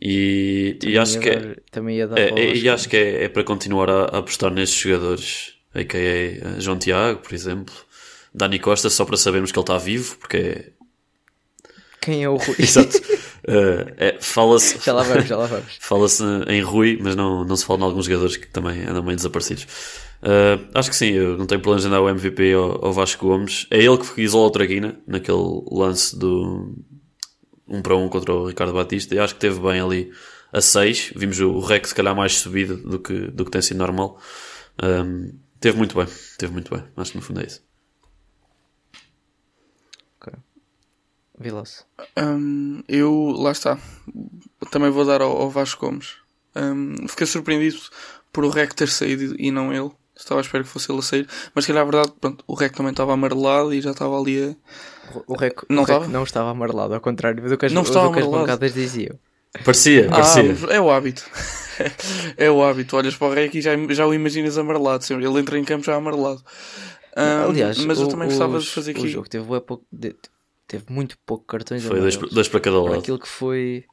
E, 0.00 0.78
e 0.82 0.98
acho 0.98 1.20
que 1.20 1.28
é, 1.28 1.56
também 1.70 1.98
ia 1.98 2.08
dar 2.08 2.18
é, 2.18 2.30
é- 2.30 2.56
e 2.56 2.68
acho 2.68 2.88
que 2.88 2.96
é, 2.96 3.24
é 3.24 3.28
para 3.28 3.44
continuar 3.44 3.90
a, 3.90 4.04
a 4.04 4.18
apostar 4.18 4.50
nestes 4.50 4.80
jogadores, 4.80 5.54
a.k.a. 5.74 6.58
João 6.58 6.78
Tiago, 6.78 7.20
por 7.20 7.34
exemplo, 7.34 7.74
Dani 8.34 8.58
Costa, 8.58 8.88
só 8.88 9.04
para 9.04 9.16
sabermos 9.16 9.52
que 9.52 9.58
ele 9.58 9.62
está 9.64 9.76
vivo, 9.76 10.16
porque 10.16 10.36
é, 10.36 10.70
Quem 12.00 12.24
é 12.24 12.28
o 12.28 12.36
Rui? 12.36 12.56
Exato. 12.58 12.98
Eh, 13.46 13.94
é, 13.96 14.18
Fala-se 14.20 14.78
já 14.84 14.92
lá 14.92 15.02
vamos, 15.02 15.26
já 15.26 15.36
lá 15.36 15.46
vamos. 15.46 15.76
fala-se 15.80 16.24
em 16.48 16.60
Rui, 16.62 16.98
mas 17.00 17.14
não, 17.14 17.44
não 17.44 17.56
se 17.56 17.64
fala 17.64 17.80
em 17.80 17.84
alguns 17.84 18.06
jogadores 18.06 18.36
que 18.36 18.46
também 18.46 18.84
andam 18.84 19.02
meio 19.02 19.16
desaparecidos. 19.16 19.66
Eh, 20.22 20.58
acho 20.74 20.90
que 20.90 20.96
sim, 20.96 21.10
eu 21.10 21.36
não 21.36 21.46
tenho 21.46 21.60
problemas 21.60 21.84
em 21.84 21.90
dar 21.90 22.00
o 22.00 22.08
MVP 22.08 22.52
ao, 22.52 22.86
ao 22.86 22.92
Vasco 22.92 23.26
Gomes. 23.26 23.66
É 23.70 23.78
ele 23.78 23.98
que 23.98 24.20
isola 24.20 24.46
o 24.46 24.50
Traquina 24.50 24.98
naquele 25.06 25.62
lance 25.70 26.18
do 26.18 26.74
um 27.68 27.80
para 27.80 27.96
um 27.96 28.08
contra 28.08 28.34
o 28.34 28.46
Ricardo 28.46 28.72
Batista. 28.72 29.14
E 29.14 29.18
acho 29.18 29.34
que 29.34 29.40
teve 29.40 29.60
bem 29.60 29.80
ali 29.80 30.10
a 30.52 30.60
6. 30.60 31.12
Vimos 31.14 31.38
o, 31.40 31.50
o 31.50 31.60
Rex 31.60 31.90
se 31.90 31.94
calhar 31.94 32.14
mais 32.14 32.38
subido 32.38 32.76
do 32.76 32.98
que, 32.98 33.14
do 33.30 33.44
que 33.44 33.50
tem 33.50 33.62
sido 33.62 33.78
normal. 33.78 34.18
Um, 34.82 35.32
teve 35.60 35.78
muito 35.78 35.96
bem, 35.96 36.06
teve 36.36 36.52
muito 36.52 36.74
bem. 36.74 36.84
Acho 36.96 37.12
que 37.12 37.18
no 37.18 37.22
fundo 37.22 37.40
é 37.40 37.46
isso. 37.46 37.62
Vilas. 41.40 41.86
Hum, 42.18 42.82
eu, 42.86 43.34
lá 43.38 43.52
está. 43.52 43.78
Também 44.70 44.90
vou 44.90 45.04
dar 45.06 45.22
ao, 45.22 45.36
ao 45.40 45.48
Vasco 45.50 45.86
Gomes. 45.86 46.16
Hum, 46.54 46.94
fiquei 47.08 47.26
surpreendido 47.26 47.78
por 48.32 48.44
o 48.44 48.50
Rec 48.50 48.72
ter 48.74 48.88
saído 48.88 49.34
e 49.38 49.50
não 49.50 49.72
ele. 49.72 49.90
Estava 50.14 50.38
à 50.40 50.42
espera 50.42 50.62
que 50.62 50.68
fosse 50.68 50.92
ele 50.92 50.98
a 50.98 51.02
sair. 51.02 51.26
Mas 51.54 51.64
que 51.64 51.72
a 51.72 51.82
verdade, 51.82 52.12
pronto, 52.20 52.44
o 52.46 52.52
Rec 52.54 52.74
também 52.74 52.90
estava 52.90 53.14
amarelado 53.14 53.72
e 53.72 53.80
já 53.80 53.92
estava 53.92 54.20
ali 54.20 54.50
a. 54.50 54.54
O 55.26 55.34
Rec 55.34 55.62
Não 55.68 55.82
o 55.82 55.86
Rec 55.86 55.96
estava? 55.96 56.12
não 56.12 56.22
estava 56.24 56.50
amarelado, 56.50 56.92
ao 56.94 57.00
contrário 57.00 57.42
do 57.42 57.56
que 57.56 57.66
as, 57.66 57.72
Não 57.72 57.82
do 57.82 58.12
que 58.12 58.18
as 58.20 58.26
bancadas 58.26 58.74
diziam. 58.74 59.18
Parecia, 59.64 60.06
Ah, 60.08 60.10
parecia. 60.12 60.42
mas 60.60 60.62
é 60.70 60.80
o 60.80 60.90
hábito. 60.90 61.24
é 62.36 62.50
o 62.50 62.62
hábito. 62.62 62.96
Olhas 62.96 63.16
para 63.16 63.28
o 63.28 63.32
Rec 63.34 63.54
e 63.54 63.62
já, 63.62 63.70
já 63.88 64.06
o 64.06 64.12
imaginas 64.12 64.58
amarelado. 64.58 65.02
sempre. 65.04 65.24
Ele 65.24 65.40
entra 65.40 65.58
em 65.58 65.64
campo 65.64 65.84
já 65.86 65.96
amarelado. 65.96 66.44
Hum, 67.16 67.48
Aliás, 67.48 67.78
mas 67.84 67.98
eu 67.98 68.06
o- 68.06 68.08
também 68.10 68.28
gostava 68.28 68.58
os- 68.58 68.64
de 68.64 68.70
fazer 68.70 68.94
O 68.94 68.98
aqui. 68.98 69.08
jogo 69.08 69.28
teve 69.28 69.44
pouco. 69.62 69.84
de- 69.90 70.14
teve 70.70 70.84
muito 70.88 71.18
pouco 71.26 71.44
cartões 71.44 71.82
Foi 71.82 71.98
dois, 71.98 72.14
amarelos. 72.14 72.32
dois 72.34 72.48
para 72.48 72.60
cada 72.60 72.76
Para 72.80 72.90
lado. 72.90 73.00
aquilo 73.00 73.18
que 73.18 73.26
foi. 73.28 73.84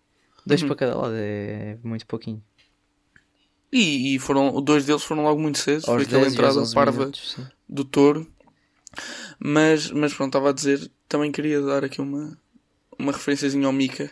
Dois 0.45 0.61
Uhum. 0.61 0.67
para 0.67 0.75
cada 0.77 0.95
lado, 0.97 1.13
é 1.15 1.77
muito 1.83 2.05
pouquinho. 2.05 2.41
E, 3.71 4.15
e 4.15 4.19
foram, 4.19 4.61
dois 4.61 4.85
deles 4.85 5.03
foram 5.03 5.23
logo 5.23 5.41
muito 5.41 5.57
cedo. 5.57 5.81
Foi 5.83 5.95
Aos 5.95 6.03
aquela 6.03 6.21
10 6.21 6.23
e 6.23 6.25
aos 6.25 6.33
entrada 6.35 6.59
11 6.61 6.75
parva 6.75 6.99
minutos, 6.99 7.37
do 7.67 7.83
touro. 7.83 8.25
Mas, 9.39 9.91
mas 9.91 10.13
pronto, 10.13 10.29
estava 10.29 10.51
a 10.51 10.53
dizer, 10.53 10.89
também 11.09 11.31
queria 11.31 11.61
dar 11.61 11.83
aqui 11.83 11.99
uma, 11.99 12.37
uma 12.97 13.11
referenciazinha 13.11 13.65
ao 13.67 13.73
Mika. 13.73 14.09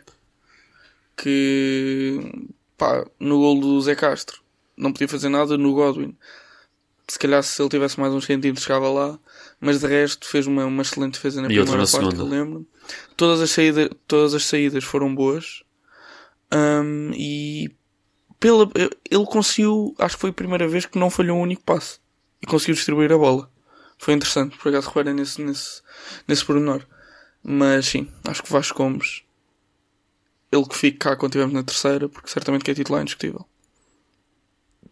Que 1.16 2.20
pá, 2.78 3.06
no 3.20 3.38
gol 3.38 3.60
do 3.62 3.82
Zé 3.82 3.96
Castro 3.96 4.42
não 4.78 4.92
podia 4.92 5.08
fazer 5.08 5.30
nada 5.30 5.58
no 5.58 5.74
Godwin. 5.74 6.16
Se 7.08 7.18
calhar 7.18 7.42
se 7.44 7.62
ele 7.62 7.70
tivesse 7.70 8.00
mais 8.00 8.14
uns 8.14 8.26
centímetros 8.26 8.66
chegava 8.66 8.90
lá. 8.90 9.18
Mas 9.60 9.80
de 9.80 9.88
resto 9.88 10.28
fez 10.28 10.46
uma, 10.48 10.66
uma 10.66 10.82
excelente 10.82 11.14
defesa 11.14 11.42
na 11.42 11.48
E 11.48 11.56
primeira 11.56 11.72
na 11.72 11.78
parte 11.78 11.92
que 11.92 11.98
eu 12.06 12.12
segunda. 12.12 12.24
lembro. 12.24 12.68
Todas 13.16 13.42
as, 13.42 13.52
saída, 13.52 13.90
todas 14.08 14.34
as 14.34 14.44
saídas 14.46 14.84
foram 14.84 15.14
boas. 15.14 15.64
Hum, 16.54 17.12
e 17.16 17.72
pela, 18.40 18.70
ele 19.10 19.26
conseguiu, 19.26 19.96
acho 19.98 20.16
que 20.16 20.22
foi 20.22 20.30
a 20.30 20.34
primeira 20.34 20.68
vez 20.68 20.86
que 20.86 21.00
não 21.00 21.10
falhou 21.10 21.38
um 21.38 21.42
único 21.42 21.64
passe. 21.64 22.00
E 22.42 22.46
conseguiu 22.46 22.76
distribuir 22.76 23.12
a 23.12 23.18
bola. 23.18 23.50
Foi 23.98 24.14
interessante, 24.14 24.58
por 24.58 24.70
acaso 24.70 24.88
reparem 24.90 25.14
nesse, 25.14 25.42
nesse, 25.42 25.82
nesse 26.28 26.46
pormenor. 26.46 26.86
Mas 27.42 27.86
sim, 27.88 28.12
acho 28.28 28.44
que 28.44 28.52
Vasco 28.52 28.78
Gomes, 28.78 29.24
ele 30.52 30.66
que 30.66 30.76
fica 30.76 31.10
cá 31.12 31.16
quando 31.16 31.32
estivermos 31.32 31.54
na 31.54 31.64
terceira, 31.64 32.10
porque 32.10 32.30
certamente 32.30 32.64
que 32.64 32.72
é 32.72 32.74
titular 32.76 33.02
indiscutível. 33.02 33.48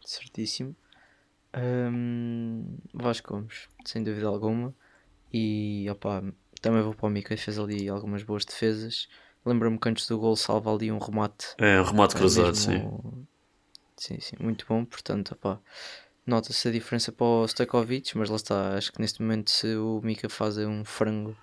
Certíssimo. 0.06 0.76
Hum, 1.56 2.78
Vasco 2.94 3.34
Gomes, 3.34 3.68
sem 3.86 4.04
dúvida 4.04 4.28
alguma. 4.28 4.74
E 5.32 5.88
opá, 5.90 6.24
também 6.62 6.82
vou 6.82 6.94
para 6.94 7.08
o 7.08 7.10
Mika, 7.10 7.36
fez 7.38 7.58
ali 7.60 7.90
algumas 7.90 8.24
boas 8.24 8.46
defesas. 8.46 9.08
Lembro-me 9.46 9.78
que 9.80 9.90
antes 9.90 10.08
do 10.08 10.18
gol 10.20 10.36
salva 10.36 10.74
ali 10.74 10.92
um 10.92 11.00
remate. 11.00 11.48
É, 11.58 11.80
um 11.82 11.84
remate 11.86 12.16
eh, 12.16 12.20
cruzado, 12.20 12.56
sim. 12.56 12.72
mesmo- 12.72 13.28
Sim, 13.98 14.20
sim, 14.20 14.36
muito 14.40 14.66
bom. 14.68 14.84
Portanto, 14.86 15.34
opá, 15.34 15.60
nota-se 16.26 16.68
a 16.68 16.72
diferença 16.72 17.12
para 17.12 17.26
o 17.26 17.48
Stojkovic, 17.48 18.18
mas 18.18 18.30
lá 18.30 18.36
está. 18.36 18.78
Acho 18.78 18.92
que 18.92 19.02
neste 19.02 19.22
momento, 19.22 19.50
se 19.52 19.76
o 19.76 20.02
Mika 20.04 20.30
faz 20.30 20.58
um 20.58 20.84
frango 20.84 21.36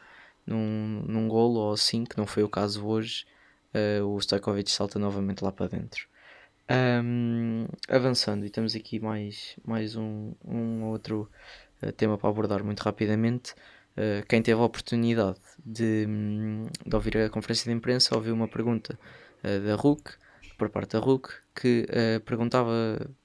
num, 0.47 1.02
num 1.07 1.29
golo 1.29 1.61
ou 1.61 1.73
assim, 1.73 2.05
que 2.05 2.19
não 2.19 2.26
foi 2.26 2.43
o 2.43 2.49
caso 2.49 2.85
hoje, 2.87 3.25
eh, 3.73 4.02
o 4.02 4.19
Stojkovic 4.21 4.71
salta 4.71 4.99
novamente 4.99 5.43
lá 5.45 5.52
para 5.52 5.69
dentro. 5.69 6.09
Ahm, 6.73 7.67
avançando, 7.89 8.47
e 8.47 8.50
temos 8.50 8.77
aqui 8.77 9.00
mais, 9.00 9.57
mais 9.67 9.97
um, 9.97 10.33
um 10.45 10.85
outro 10.85 11.29
eh, 11.83 11.91
tema 11.91 12.17
para 12.17 12.29
abordar 12.29 12.62
muito 12.62 12.79
rapidamente. 12.81 13.55
Eh, 13.97 14.23
quem 14.29 14.41
teve 14.41 14.61
a 14.61 14.65
oportunidade 14.65 15.41
de, 15.67 16.07
hum, 16.09 16.69
de 16.87 16.95
ouvir 16.95 17.17
a 17.19 17.29
conferência 17.29 17.65
de 17.69 17.77
imprensa 17.77 18.15
ouviu 18.15 18.33
uma 18.35 18.47
pergunta 18.47 18.97
eh, 19.43 19.59
da 19.59 19.75
RUC, 19.75 20.12
por 20.57 20.71
parte 20.71 20.93
da 20.93 21.00
RUC, 21.00 21.29
que 21.61 21.87
eh, 21.89 22.21
perguntava 22.21 22.71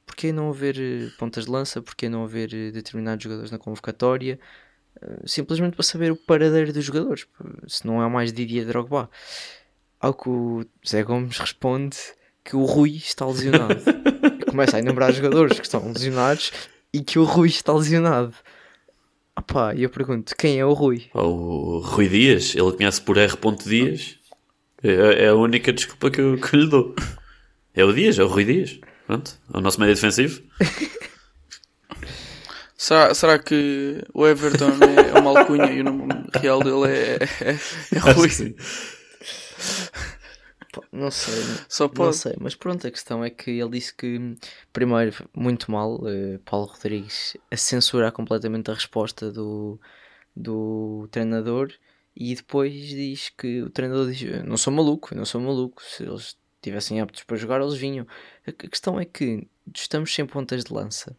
porquê 0.08 0.32
não 0.32 0.50
haver 0.50 0.75
pontas 1.20 1.46
de 1.46 1.52
lança, 1.52 1.84
porquê 1.84 2.10
não 2.10 2.24
haver 2.24 2.50
determinados 2.72 3.24
jogadores 3.24 3.52
na 3.52 3.60
convocatória, 3.60 4.40
simplesmente 5.25 5.75
para 5.75 5.84
saber 5.84 6.12
o 6.12 6.16
paradeiro 6.16 6.74
dos 6.74 6.86
jogadores, 6.86 7.28
se 7.68 7.86
não 7.86 8.02
é 8.02 8.10
mais 8.10 8.34
Didier 8.34 8.66
Drogba. 8.66 9.10
Ao 10.00 10.14
que 10.14 10.30
o 10.30 10.66
Zé 10.88 11.04
Gomes 11.04 11.38
responde 11.38 11.98
que 12.46 12.56
o 12.56 12.64
Rui 12.64 12.92
está 12.92 13.25
lesionado. 13.25 13.82
E 14.42 14.46
Começa 14.56 14.78
a 14.78 14.80
enumerar 14.80 15.12
jogadores 15.12 15.60
que 15.60 15.66
estão 15.66 15.86
lesionados 15.92 16.54
e 16.94 17.02
que 17.02 17.18
o 17.18 17.25
Rui 17.25 17.50
está 17.50 17.74
lesionado. 17.74 18.34
Opá, 19.38 19.74
e 19.75 19.84
eu 19.84 19.90
pergunto, 19.90 20.34
quem 20.38 20.60
é 20.60 20.66
o 20.66 20.72
Rui? 20.72 21.10
O 21.14 21.80
Rui 21.80 22.08
Dias, 22.08 22.56
ele 22.56 22.72
conhece 22.72 23.02
por 23.02 23.18
R. 23.18 23.36
Dias. 23.66 24.18
É, 24.82 25.25
é 25.25 25.28
a 25.28 25.36
única 25.36 25.74
desculpa 25.74 26.10
que 26.10 26.22
eu, 26.22 26.38
que 26.40 26.56
lhe 26.56 26.70
dou. 26.70 26.96
É 27.74 27.84
o 27.84 27.92
Dias, 27.92 28.18
é 28.18 28.24
o 28.24 28.28
Rui 28.28 28.46
Dias. 28.46 28.80
Pronto, 29.08 29.38
é 29.54 29.58
o 29.58 29.62
nosso 29.62 29.80
médio 29.80 29.96
defensivo. 29.96 30.42
Será, 32.78 33.14
será 33.16 33.40
que 33.40 34.04
o 34.14 34.28
Everton 34.28 34.74
é 35.16 35.20
uma 35.20 35.40
alcunha 35.40 35.72
e 35.72 35.80
o 35.80 35.84
nome 35.84 36.08
real 36.40 36.60
dele 36.62 36.94
é, 36.94 37.18
é, 37.42 37.58
é 37.96 37.98
Rui? 37.98 38.12
Acho 38.28 38.28
que 38.28 38.30
sim. 38.30 38.56
Pá, 40.60 40.64
Não 40.91 41.12
sei, 41.12 41.34
Só 41.70 41.86
não 41.86 41.94
pode. 41.94 42.15
sei, 42.17 42.36
mas 42.39 42.55
pronto, 42.55 42.86
a 42.88 42.91
questão 42.91 43.24
é 43.24 43.29
que 43.29 43.51
ele 43.51 43.70
disse 43.72 43.94
que, 43.94 44.36
primeiro, 44.74 45.13
muito 45.36 45.72
mal, 45.72 46.00
eh, 46.08 46.39
Paulo 46.46 46.67
Rodrigues 46.67 47.38
a 47.51 47.58
censurar 47.58 48.12
completamente 48.12 48.70
a 48.72 48.74
resposta 48.74 49.32
do, 49.32 49.79
do 50.36 51.08
treinador 51.12 51.72
e 52.15 52.34
depois 52.36 52.74
diz 52.74 53.29
que 53.29 53.62
o 53.62 53.70
treinador 53.70 54.10
diz: 54.12 54.22
"Eu 54.22 54.44
não 54.46 54.58
sou 54.58 54.72
maluco, 54.74 55.13
não 55.15 55.25
sou 55.25 55.41
maluco, 55.41 55.82
se 55.84 56.03
eles 56.03 56.38
estivessem 56.55 57.00
aptos 57.01 57.24
para 57.24 57.38
jogar, 57.38 57.62
eles 57.62 57.75
vinham. 57.75 58.08
A 58.48 58.50
a 58.50 58.53
questão 58.53 59.00
é 59.00 59.05
que 59.05 59.48
estamos 59.75 60.13
sem 60.13 60.25
pontas 60.25 60.63
de 60.63 60.74
lança, 60.74 61.15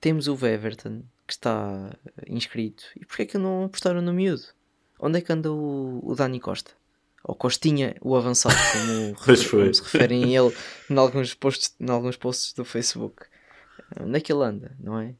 temos 0.00 0.28
o 0.28 0.46
Everton 0.46 1.02
que 1.26 1.32
está 1.34 1.96
inscrito, 2.26 2.84
e 2.96 3.04
porquê 3.06 3.22
é 3.22 3.26
que 3.26 3.38
não 3.38 3.64
apostaram 3.64 4.02
no 4.02 4.12
miúdo? 4.12 4.42
Onde 4.98 5.18
é 5.18 5.20
que 5.22 5.32
anda 5.32 5.50
o, 5.52 6.00
o 6.02 6.14
Dani 6.14 6.40
Costa? 6.40 6.72
Ou 7.22 7.34
Costinha, 7.34 7.94
o 8.00 8.16
avançado, 8.16 8.54
como, 8.72 9.14
Pois 9.24 9.40
refer- 9.42 9.48
foi. 9.50 9.60
como 9.62 9.74
se 9.74 9.82
referem 9.82 10.24
a 10.24 10.42
ele 10.42 10.56
em 10.88 10.96
alguns 10.96 11.34
posts, 11.34 11.74
em 11.78 11.90
alguns 11.90 12.16
posts 12.16 12.52
do 12.54 12.64
Facebook. 12.64 13.22
Onde 14.00 14.16
é 14.16 14.20
que 14.20 14.32
ele 14.32 14.42
anda, 14.44 14.76
não 14.80 14.98
é? 14.98 15.14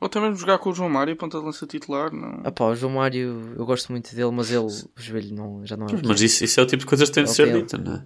Ou 0.00 0.08
também 0.08 0.34
jogar 0.36 0.58
com 0.58 0.70
o 0.70 0.74
João 0.74 0.88
Mário, 0.88 1.16
ponta 1.16 1.38
de 1.40 1.44
lança 1.44 1.66
titular, 1.66 2.12
não. 2.12 2.42
Ah 2.44 2.52
pá, 2.52 2.66
o 2.66 2.74
João 2.76 2.92
Mário, 2.92 3.54
eu 3.56 3.66
gosto 3.66 3.90
muito 3.90 4.14
dele, 4.14 4.30
mas 4.30 4.50
ele, 4.50 4.60
o 4.66 4.90
joelho 4.96 5.34
não, 5.34 5.66
já 5.66 5.76
não 5.76 5.86
é. 5.86 6.00
Mas 6.06 6.20
isso, 6.20 6.44
isso 6.44 6.60
é 6.60 6.62
o 6.62 6.66
tipo 6.66 6.80
de 6.80 6.86
coisas 6.86 7.08
que 7.08 7.14
tem 7.16 7.24
de 7.24 7.30
ser 7.34 7.52
dita, 7.52 7.76
não 7.76 7.94
é? 7.96 8.04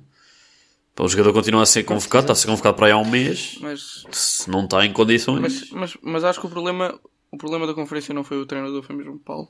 Pá, 0.94 1.04
o 1.04 1.08
jogador 1.08 1.32
continua 1.34 1.62
a 1.62 1.66
ser 1.66 1.82
convocado, 1.84 2.24
está 2.24 2.32
a 2.32 2.36
ser 2.36 2.46
convocado 2.46 2.76
para 2.76 2.86
aí 2.86 2.92
há 2.92 2.96
um 2.98 3.08
mês. 3.08 3.58
Mas, 3.60 4.04
Se 4.10 4.48
não 4.50 4.64
está 4.64 4.84
em 4.86 4.92
condições. 4.92 5.40
mas, 5.40 5.70
mas, 5.70 5.96
mas 6.02 6.24
acho 6.24 6.40
que 6.40 6.46
o 6.46 6.50
problema, 6.50 6.98
o 7.32 7.36
problema 7.36 7.66
da 7.66 7.74
conferência 7.74 8.14
não 8.14 8.22
foi 8.22 8.36
o 8.36 8.46
treinador, 8.46 8.82
foi 8.82 8.94
mesmo 8.94 9.14
o 9.14 9.18
Paulo. 9.18 9.48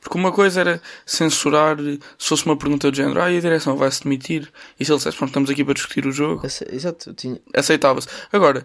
Porque 0.00 0.16
uma 0.16 0.32
coisa 0.32 0.60
era 0.60 0.82
censurar 1.04 1.76
se 2.16 2.28
fosse 2.28 2.46
uma 2.46 2.56
pergunta 2.56 2.90
do 2.90 2.96
género, 2.96 3.20
ah, 3.20 3.30
e 3.30 3.36
a 3.36 3.40
direção 3.40 3.76
vai-se 3.76 4.04
demitir? 4.04 4.50
E 4.78 4.84
se 4.84 4.92
ele 4.92 4.98
dissesse, 4.98 5.16
pronto, 5.16 5.30
estamos 5.30 5.50
aqui 5.50 5.64
para 5.64 5.74
discutir 5.74 6.06
o 6.06 6.12
jogo, 6.12 6.42
Exato, 6.46 7.12
tinha, 7.12 7.40
aceitava-se. 7.54 8.08
Agora, 8.32 8.64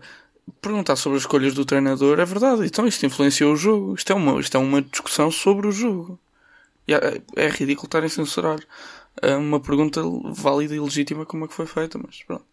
perguntar 0.62 0.96
sobre 0.96 1.18
as 1.18 1.24
escolhas 1.24 1.54
do 1.54 1.66
treinador 1.66 2.20
é 2.20 2.26
verdade, 2.26 2.66
então 2.66 2.88
isto 2.88 3.06
influenciou 3.06 3.54
o 3.54 3.58
jogo. 3.58 3.96
Isto 3.96 4.14
é 4.14 4.16
uma, 4.16 4.40
isto 4.40 4.56
é 4.56 4.60
uma 4.60 4.82
discussão 4.82 5.32
sobre 5.32 5.68
o 5.68 5.72
jogo. 5.72 6.20
E 6.88 6.94
é, 6.94 7.22
é 7.36 7.48
ridículo 7.50 7.86
estarem 7.86 8.08
a 8.08 8.10
censurar 8.10 8.60
é 9.22 9.36
uma 9.36 9.60
pergunta 9.60 10.02
válida 10.32 10.76
e 10.76 10.80
legítima 10.80 11.26
como 11.26 11.46
é 11.46 11.48
que 11.48 11.54
foi 11.54 11.66
feita, 11.66 11.98
mas 11.98 12.24
pronto. 12.24 12.46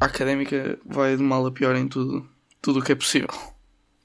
A 0.00 0.06
académica 0.06 0.78
vai 0.84 1.16
de 1.16 1.22
mal 1.22 1.46
a 1.46 1.52
pior 1.52 1.76
em 1.76 1.86
tudo, 1.86 2.26
tudo 2.60 2.80
o 2.80 2.82
que 2.82 2.92
é 2.92 2.94
possível. 2.94 3.28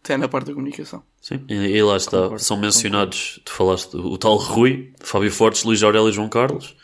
Até 0.05 0.17
na 0.17 0.27
parte 0.27 0.45
da 0.47 0.53
comunicação. 0.53 1.01
Sim, 1.19 1.43
e, 1.49 1.53
e 1.55 1.81
lá 1.83 1.97
está. 1.97 2.21
Concordo, 2.21 2.43
São 2.43 2.57
mencionados, 2.57 3.39
tu 3.43 3.51
falaste, 3.51 3.95
o 3.97 4.15
tal 4.19 4.35
Rui, 4.35 4.93
Fábio 5.01 5.31
Fortes, 5.31 5.63
Luís 5.63 5.81
Aurélio 5.81 6.09
e 6.09 6.11
João 6.11 6.29
Carlos. 6.29 6.75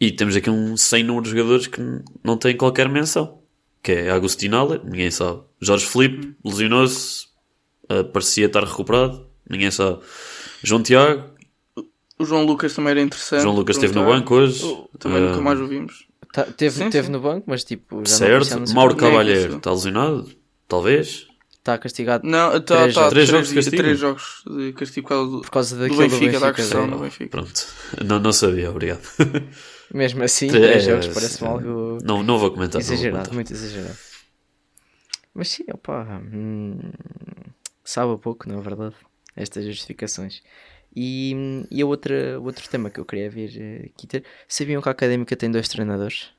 E 0.00 0.10
temos 0.10 0.34
aqui 0.34 0.50
um 0.50 0.76
sem 0.76 1.04
número 1.04 1.24
de 1.24 1.30
jogadores 1.30 1.66
que 1.68 1.80
não 2.24 2.36
têm 2.36 2.56
qualquer 2.56 2.88
menção. 2.88 3.38
Que 3.82 3.92
é 3.92 4.10
Agostinale, 4.10 4.80
ninguém 4.84 5.10
sabe. 5.12 5.42
Jorge 5.60 5.86
Felipe, 5.86 6.34
lesionou-se, 6.44 7.26
ah, 7.88 8.02
parecia 8.04 8.46
estar 8.46 8.64
recuperado, 8.64 9.26
ninguém 9.48 9.70
sabe. 9.70 10.00
João 10.62 10.82
Tiago, 10.82 11.30
O 12.18 12.24
João 12.24 12.44
Lucas 12.44 12.74
também 12.74 12.90
era 12.90 13.00
interessante. 13.00 13.42
João 13.42 13.54
Lucas 13.54 13.76
esteve 13.76 13.94
no 13.94 14.04
banco 14.04 14.34
hoje. 14.34 14.64
O- 14.64 14.88
Também 14.98 15.20
nunca 15.22 15.40
mais 15.40 15.58
o 15.60 15.66
vimos. 15.66 16.06
tá- 16.32 16.44
teve, 16.44 16.76
Sim, 16.76 16.90
teve 16.90 17.06
sim. 17.06 17.12
no 17.12 17.20
banco, 17.20 17.44
mas 17.46 17.62
tipo, 17.64 18.06
Certo, 18.06 18.74
Mauro. 18.74 18.96
Cavalheiro 18.96 19.56
está 19.58 19.70
lesionado, 19.70 20.28
talvez. 20.68 21.26
Está 21.60 21.78
castigado 21.78 22.26
Não, 22.26 22.60
tá, 22.60 22.88
Três 22.88 22.94
tá, 22.94 23.00
jogos. 23.00 23.10
Três 23.10 23.28
três, 23.28 23.48
jogos 23.48 23.64
de 23.64 23.70
três, 23.70 23.98
jogos 23.98 24.42
de 24.46 24.72
castigo 24.72 25.06
por 25.06 25.14
causa 25.14 25.30
do, 25.30 25.40
por 25.42 25.50
causa 25.50 25.76
do 25.76 25.82
daquilo 25.82 26.00
Benfica, 26.00 26.18
do 26.18 26.20
da 26.20 26.30
Benfica. 26.32 26.48
agressão 26.48 26.84
é. 26.84 26.86
no 26.86 26.98
Benfica. 26.98 27.30
Pronto, 27.30 27.66
não, 28.04 28.18
não 28.18 28.32
sabia, 28.32 28.70
obrigado. 28.70 29.02
Mesmo 29.94 30.22
assim, 30.22 30.48
três 30.48 30.84
jogos 30.84 31.08
parece-me 31.08 31.48
é, 31.48 31.52
algo 31.52 31.98
Não, 32.02 32.22
não 32.22 32.38
vou 32.38 32.50
comentar. 32.50 32.80
não 32.80 32.86
vou 32.86 32.94
exagerado, 32.94 33.28
comentar. 33.28 33.34
muito 33.34 33.52
exagerado. 33.52 33.98
Mas 35.34 35.48
sim, 35.48 35.64
opá, 35.72 36.20
hum, 36.32 36.78
sabe 37.84 38.12
a 38.12 38.16
pouco, 38.18 38.48
não 38.48 38.58
é 38.58 38.62
verdade? 38.62 38.94
Estas 39.36 39.64
justificações. 39.64 40.42
E, 40.94 41.64
e 41.70 41.82
a 41.82 41.86
outra, 41.86 42.40
o 42.40 42.44
outro 42.44 42.68
tema 42.68 42.90
que 42.90 42.98
eu 42.98 43.04
queria 43.04 43.30
ver 43.30 43.50
eh, 43.56 43.86
aqui 43.94 44.06
ter, 44.08 44.24
sabiam 44.48 44.82
que 44.82 44.88
a 44.88 44.92
Académica 44.92 45.36
tem 45.36 45.50
dois 45.50 45.68
treinadores? 45.68 46.30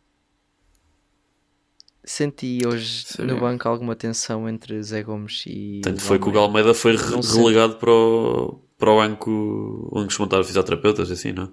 Senti 2.03 2.62
hoje 2.65 3.05
no 3.20 3.39
banco 3.39 3.67
alguma 3.70 3.96
tensão 3.96 4.50
entre 4.50 4.81
Zé 4.81 5.03
Gomes 5.03 5.43
e. 5.46 5.81
Tanto 5.84 5.98
o 5.98 6.01
foi 6.01 6.17
que 6.20 6.27
o 6.29 6.31
Galmeida. 6.31 6.74
Foi 6.74 6.93
Não 6.93 7.22
sei. 7.22 7.39
relegado 7.41 7.75
para 7.75 7.91
o, 7.91 8.60
para 8.77 8.91
o 8.91 8.98
banco 8.98 9.89
onde 9.93 10.05
costumam 10.05 10.25
estar 10.25 10.43
fisioterapeutas, 10.43 11.12
assim, 11.12 11.31
não 11.31 11.43
é? 11.43 11.50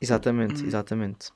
Exatamente, 0.00 0.62
Hum. 0.62 0.66
exatamente. 0.66 1.28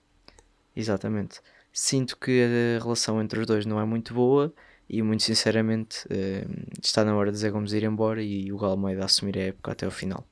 Exatamente. 0.75 1.41
Sinto 1.73 2.17
que 2.19 2.43
a 2.79 2.83
relação 2.83 3.21
entre 3.21 3.41
os 3.41 3.47
dois 3.47 3.67
não 3.67 3.81
é 3.81 3.85
muito 3.85 4.15
boa 4.15 4.53
e, 4.89 5.03
muito 5.03 5.23
sinceramente, 5.23 6.05
eh, 6.11 6.47
está 6.83 7.05
na 7.05 7.15
hora 7.15 7.31
de 7.31 7.39
Zé 7.39 7.51
Gomes 7.51 7.73
ir 7.73 7.85
embora 7.85 8.23
e 8.23 8.53
o 8.53 8.59
Galmeida 8.59 9.05
assumir 9.05 9.37
a 9.39 9.43
época 9.43 9.73
até 9.73 9.87
ao 9.87 9.93
final. 9.93 10.27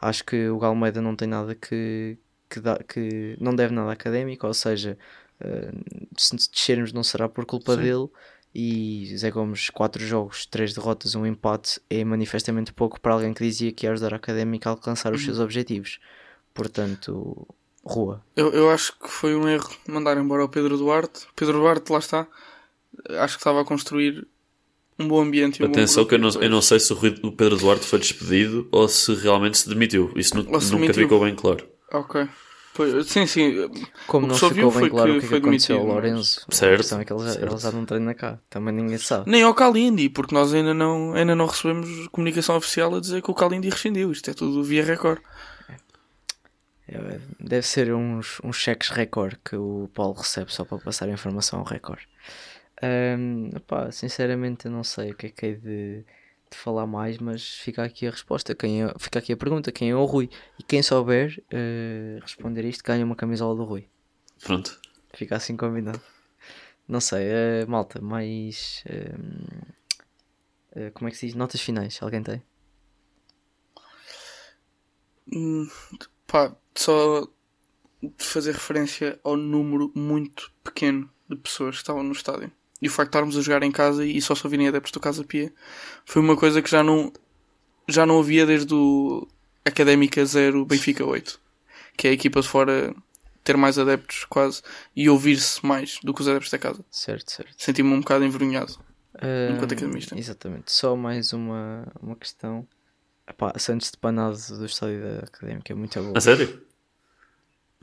Acho 0.00 0.24
que 0.24 0.48
o 0.48 0.58
Galmeida 0.58 1.00
não 1.02 1.14
tem 1.16 1.28
nada 1.28 1.54
que, 1.54 2.16
que, 2.48 2.60
dá, 2.60 2.78
que 2.78 3.36
não 3.40 3.54
deve 3.54 3.74
nada 3.74 3.92
académico, 3.92 4.46
ou 4.46 4.54
seja, 4.54 4.96
uh, 5.40 6.08
se 6.16 6.36
descermos 6.36 6.92
não 6.92 7.02
será 7.02 7.28
por 7.28 7.44
culpa 7.44 7.74
Sim. 7.74 7.82
dele. 7.82 8.08
E 8.54 9.14
Zé 9.16 9.30
Gomes, 9.30 9.70
4 9.70 10.04
jogos, 10.04 10.46
3 10.46 10.74
derrotas, 10.74 11.14
um 11.14 11.26
empate, 11.26 11.80
é 11.88 12.02
manifestamente 12.02 12.72
pouco 12.72 13.00
para 13.00 13.12
alguém 13.12 13.32
que 13.34 13.44
dizia 13.44 13.70
que 13.70 13.86
ia 13.86 13.92
ajudar 13.92 14.14
a 14.14 14.16
académica 14.16 14.68
a 14.68 14.72
alcançar 14.72 15.12
os 15.12 15.20
uhum. 15.20 15.26
seus 15.26 15.38
objetivos. 15.38 16.00
Portanto, 16.54 17.46
rua. 17.84 18.22
Eu, 18.34 18.50
eu 18.52 18.70
acho 18.70 18.98
que 18.98 19.08
foi 19.08 19.36
um 19.36 19.46
erro 19.48 19.70
mandar 19.86 20.16
embora 20.16 20.44
o 20.44 20.48
Pedro 20.48 20.76
Duarte. 20.76 21.26
Pedro 21.36 21.58
Duarte, 21.58 21.92
lá 21.92 21.98
está, 21.98 22.26
acho 23.10 23.36
que 23.36 23.40
estava 23.40 23.60
a 23.60 23.64
construir 23.64 24.26
um 24.98 25.06
bom 25.06 25.20
ambiente. 25.20 25.62
Um 25.62 25.66
Atenção 25.66 26.02
bom 26.02 26.08
que 26.08 26.14
eu 26.14 26.18
não, 26.18 26.30
eu 26.30 26.50
não 26.50 26.62
sei 26.62 26.80
se 26.80 26.92
o 26.92 27.32
Pedro 27.32 27.56
Duarte 27.56 27.86
foi 27.86 27.98
despedido 27.98 28.68
ou 28.72 28.88
se 28.88 29.14
realmente 29.14 29.58
se 29.58 29.68
demitiu. 29.68 30.12
Isso 30.16 30.34
nu 30.36 30.42
nunca 30.42 30.58
demitiu. 30.58 30.94
ficou 30.94 31.20
bem 31.20 31.34
claro. 31.34 31.66
Ok. 31.92 32.28
Pois, 32.78 33.08
sim, 33.08 33.26
sim. 33.26 33.68
Como 34.06 34.28
não 34.28 34.36
ficou 34.36 34.70
bem 34.70 34.88
claro 34.88 35.16
o 35.16 35.20
que, 35.20 35.26
que 35.26 35.34
aconteceu 35.34 35.78
ao 35.78 35.84
Lourenço, 35.84 36.46
certo. 36.48 36.94
a 36.94 37.00
é 37.00 37.04
que 37.04 37.12
ele 37.12 37.24
já, 37.24 37.40
ele 37.40 37.58
já 37.58 37.72
não 37.72 37.84
treina 37.84 38.14
cá. 38.14 38.38
Também 38.48 38.72
ninguém 38.72 38.98
sabe. 38.98 39.28
Nem 39.28 39.42
ao 39.42 39.52
Kalindi, 39.52 40.08
porque 40.08 40.32
nós 40.32 40.54
ainda 40.54 40.72
não, 40.72 41.12
ainda 41.12 41.34
não 41.34 41.46
recebemos 41.46 42.06
comunicação 42.12 42.56
oficial 42.56 42.94
a 42.94 43.00
dizer 43.00 43.20
que 43.20 43.32
o 43.32 43.34
Kalindi 43.34 43.68
rescindiu. 43.68 44.12
Isto 44.12 44.30
é 44.30 44.32
tudo 44.32 44.62
via 44.62 44.84
recorde. 44.84 45.20
É, 46.86 47.18
deve 47.40 47.66
ser 47.66 47.92
uns, 47.92 48.40
uns 48.44 48.56
cheques 48.56 48.90
recorde 48.90 49.36
que 49.44 49.56
o 49.56 49.90
Paulo 49.92 50.14
recebe 50.14 50.52
só 50.52 50.64
para 50.64 50.78
passar 50.78 51.08
a 51.08 51.12
informação 51.12 51.58
ao 51.58 51.64
recorde. 51.64 52.06
Um, 52.80 53.50
opá, 53.56 53.90
sinceramente 53.90 54.66
eu 54.66 54.70
não 54.70 54.84
sei 54.84 55.10
o 55.10 55.16
que 55.16 55.26
é 55.26 55.30
que 55.30 55.46
é 55.46 55.52
de, 55.54 56.04
de 56.50 56.56
falar 56.56 56.86
mais, 56.86 57.18
mas 57.18 57.46
fica 57.46 57.82
aqui 57.82 58.06
a 58.06 58.10
resposta, 58.10 58.54
quem 58.54 58.84
é, 58.84 58.94
fica 58.98 59.18
aqui 59.18 59.32
a 59.32 59.36
pergunta, 59.36 59.72
quem 59.72 59.90
é 59.90 59.94
o 59.96 60.04
Rui? 60.04 60.30
E 60.58 60.62
quem 60.62 60.82
souber 60.82 61.42
uh, 61.52 62.20
responder 62.20 62.64
isto 62.64 62.82
ganha 62.84 63.04
uma 63.04 63.16
camisola 63.16 63.56
do 63.56 63.64
Rui. 63.64 63.88
Pronto. 64.42 64.80
Fica 65.14 65.36
assim 65.36 65.56
combinado. 65.56 66.00
Não 66.86 67.00
sei, 67.00 67.28
uh, 67.28 67.70
malta, 67.70 68.00
mais 68.00 68.82
uh, 68.86 69.58
como 70.94 71.08
é 71.08 71.10
que 71.10 71.16
se 71.16 71.26
diz? 71.26 71.34
Notas 71.34 71.60
finais, 71.60 71.98
alguém 72.00 72.22
tem? 72.22 72.42
Hum, 75.32 75.68
pá, 76.26 76.56
só 76.74 77.28
fazer 78.16 78.52
referência 78.52 79.18
ao 79.24 79.36
número 79.36 79.92
muito 79.94 80.52
pequeno 80.62 81.10
de 81.28 81.36
pessoas 81.36 81.76
que 81.76 81.82
estavam 81.82 82.02
no 82.02 82.12
estádio. 82.12 82.50
E 82.80 82.86
o 82.86 82.90
facto 82.90 83.10
de 83.10 83.16
estarmos 83.16 83.36
a 83.36 83.40
jogar 83.40 83.62
em 83.62 83.72
casa 83.72 84.04
e 84.04 84.20
só 84.20 84.34
só 84.34 84.48
virem 84.48 84.68
adeptos 84.68 84.92
do 84.92 85.00
Casa 85.00 85.24
Pia 85.24 85.52
foi 86.04 86.22
uma 86.22 86.36
coisa 86.36 86.62
que 86.62 86.70
já 86.70 86.82
não, 86.82 87.12
já 87.88 88.06
não 88.06 88.20
havia 88.20 88.46
desde 88.46 88.72
o 88.72 89.26
Académica 89.64 90.24
0 90.24 90.64
Benfica 90.64 91.04
8. 91.04 91.40
Que 91.96 92.06
é 92.06 92.10
a 92.10 92.14
equipa 92.14 92.40
de 92.40 92.48
fora 92.48 92.94
ter 93.42 93.56
mais 93.56 93.78
adeptos 93.78 94.24
quase 94.26 94.62
e 94.94 95.08
ouvir-se 95.08 95.64
mais 95.64 95.98
do 96.02 96.12
que 96.14 96.20
os 96.20 96.28
adeptos 96.28 96.50
da 96.50 96.58
casa. 96.58 96.84
Certo, 96.90 97.32
certo. 97.32 97.54
Senti-me 97.56 97.92
um 97.92 98.00
bocado 98.00 98.24
envergonhado 98.24 98.74
uh, 99.14 99.54
enquanto 99.54 99.72
academista. 99.72 100.18
Exatamente. 100.18 100.70
Só 100.70 100.94
mais 100.94 101.32
uma, 101.32 101.86
uma 102.00 102.14
questão. 102.14 102.66
Epá, 103.28 103.52
Santos 103.58 103.90
de 103.90 103.96
Panado 103.96 104.36
do 104.36 104.66
estádio 104.66 105.02
da 105.02 105.18
Académica 105.24 105.72
é 105.72 105.76
muito 105.76 106.00
bom. 106.00 106.12
A 106.16 106.20
sério? 106.20 106.62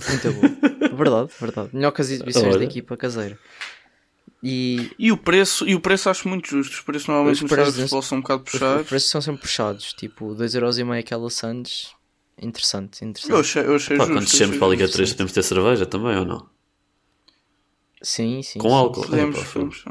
Muito 0.08 0.34
bom. 0.34 0.68
verdade, 0.96 1.32
verdade. 1.40 1.70
Melhor 1.74 1.92
que 1.92 2.02
as 2.02 2.10
exibições 2.10 2.58
da 2.58 2.64
equipa 2.64 2.98
caseira. 2.98 3.38
E, 4.48 4.92
e, 5.00 5.12
o 5.12 5.18
preço, 5.18 5.68
e 5.68 5.74
o 5.74 5.80
preço 5.80 6.08
acho 6.08 6.30
muito 6.30 6.48
justo. 6.48 6.74
Os 6.74 6.82
preços 6.82 7.08
normalmente 7.08 7.44
os 7.44 7.50
preços 7.50 7.74
de 7.74 7.82
futebol 7.82 8.02
são 8.04 8.20
um 8.20 8.22
bocado 8.22 8.44
puxados. 8.44 8.82
Os 8.84 8.88
preços 8.88 9.10
são 9.10 9.20
sempre 9.20 9.42
puxados. 9.42 9.94
Tipo, 9.94 10.36
2,5€ 10.36 11.00
aquela 11.00 11.30
Santos. 11.32 11.96
Interessante, 12.40 13.04
interessante. 13.04 13.32
Eu 13.32 13.40
achei, 13.40 13.64
eu 13.64 13.76
achei 13.76 13.98
Pá, 13.98 14.04
justo. 14.04 14.20
Quando 14.20 14.30
descemos 14.30 14.58
para 14.58 14.68
a 14.68 14.70
Liga 14.70 14.88
3 14.88 15.14
temos 15.14 15.32
de 15.32 15.34
ter 15.34 15.42
cerveja 15.42 15.88
também 15.88 16.16
ou 16.16 16.26
não? 16.26 16.48
Sim, 18.04 18.44
sim. 18.44 18.60
Com 18.60 18.70
sim, 18.70 18.76
álcool. 18.76 19.02
Podemos, 19.02 19.44
podemos. 19.46 19.84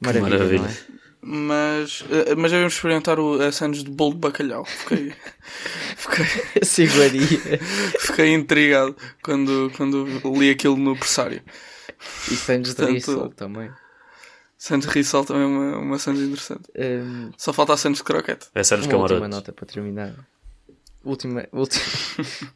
Maravilha. 0.00 0.28
Maravilha. 0.28 0.66
É? 0.66 0.96
Mas, 1.20 2.04
eh, 2.10 2.34
mas 2.34 2.50
já 2.50 2.58
vamos 2.58 2.74
experimentar 2.74 3.20
o, 3.20 3.40
a 3.40 3.52
Santos 3.52 3.84
de 3.84 3.90
bolo 3.90 4.14
de 4.14 4.18
bacalhau. 4.18 4.64
Fiquei. 4.64 5.14
fiquei 5.94 7.28
fiquei 8.00 8.34
intrigado 8.34 8.96
quando, 9.22 9.70
quando 9.76 10.08
li 10.34 10.50
aquilo 10.50 10.76
no 10.76 10.96
pressário. 10.98 11.40
E 12.30 12.36
Santos 12.36 12.74
de 12.74 12.84
Rissol 12.84 13.30
também. 13.30 13.70
Santos 14.58 14.88
de 14.88 14.94
Rissol 14.94 15.24
também 15.24 15.42
é 15.42 15.46
uma, 15.46 15.78
uma 15.78 15.98
Santos 15.98 16.22
interessante. 16.22 16.70
Um, 16.76 17.30
Só 17.36 17.52
falta 17.52 17.74
a 17.74 17.76
Santos 17.76 17.98
de 17.98 18.04
Croquete. 18.04 18.48
É 18.54 18.62
Santos 18.64 18.86
uma 18.86 18.96
última 18.98 19.28
nota 19.28 19.52
para 19.52 19.66
terminar. 19.66 20.14
Última, 21.04 21.46
última, 21.52 21.84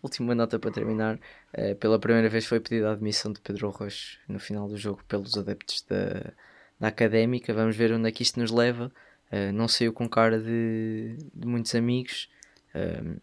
última 0.03 0.35
nota 0.35 0.59
para 0.59 0.71
terminar. 0.71 1.19
Uh, 1.53 1.75
pela 1.77 1.99
primeira 1.99 2.29
vez 2.29 2.47
foi 2.47 2.59
pedida 2.59 2.89
a 2.89 2.93
admissão 2.93 3.33
de 3.33 3.41
Pedro 3.41 3.71
Rocha 3.71 4.19
no 4.27 4.41
final 4.41 4.67
do 4.67 4.77
jogo 4.77 5.05
pelos 5.07 5.37
adeptos 5.37 5.83
da, 5.83 6.33
da 6.79 6.89
Académica. 6.89 7.53
Vamos 7.53 7.77
ver 7.77 7.93
onde 7.93 8.09
é 8.09 8.13
que 8.13 8.23
isto 8.23 8.41
nos 8.41 8.51
leva. 8.51 8.91
Uh, 9.31 9.53
não 9.53 9.69
saiu 9.69 9.93
com 9.93 10.09
cara 10.09 10.41
de, 10.41 11.17
de 11.35 11.47
muitos 11.47 11.75
amigos. 11.75 12.29
Uh, 12.75 13.21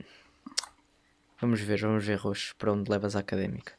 vamos 1.41 1.59
ver, 1.61 1.81
vamos 1.81 2.05
ver, 2.05 2.15
Roxo, 2.15 2.55
para 2.57 2.71
onde 2.71 2.89
levas 2.89 3.15
a 3.15 3.19
Académica. 3.19 3.73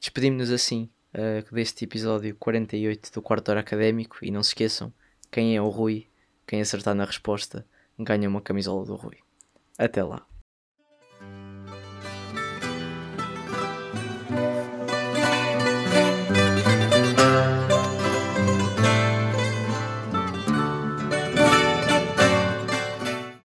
Despedimos-nos 0.00 0.50
assim 0.50 0.90
uh, 1.14 1.54
deste 1.54 1.84
episódio 1.84 2.34
48 2.36 3.12
do 3.12 3.22
quarto 3.22 3.50
hora 3.50 3.60
académico 3.60 4.18
e 4.22 4.30
não 4.30 4.42
se 4.42 4.50
esqueçam, 4.50 4.92
quem 5.30 5.56
é 5.56 5.62
o 5.62 5.68
Rui, 5.68 6.08
quem 6.46 6.60
acertar 6.60 6.94
na 6.94 7.04
resposta, 7.04 7.66
ganha 7.98 8.28
uma 8.28 8.40
camisola 8.40 8.84
do 8.84 8.94
Rui. 8.94 9.16
Até 9.78 10.02
lá. 10.02 10.26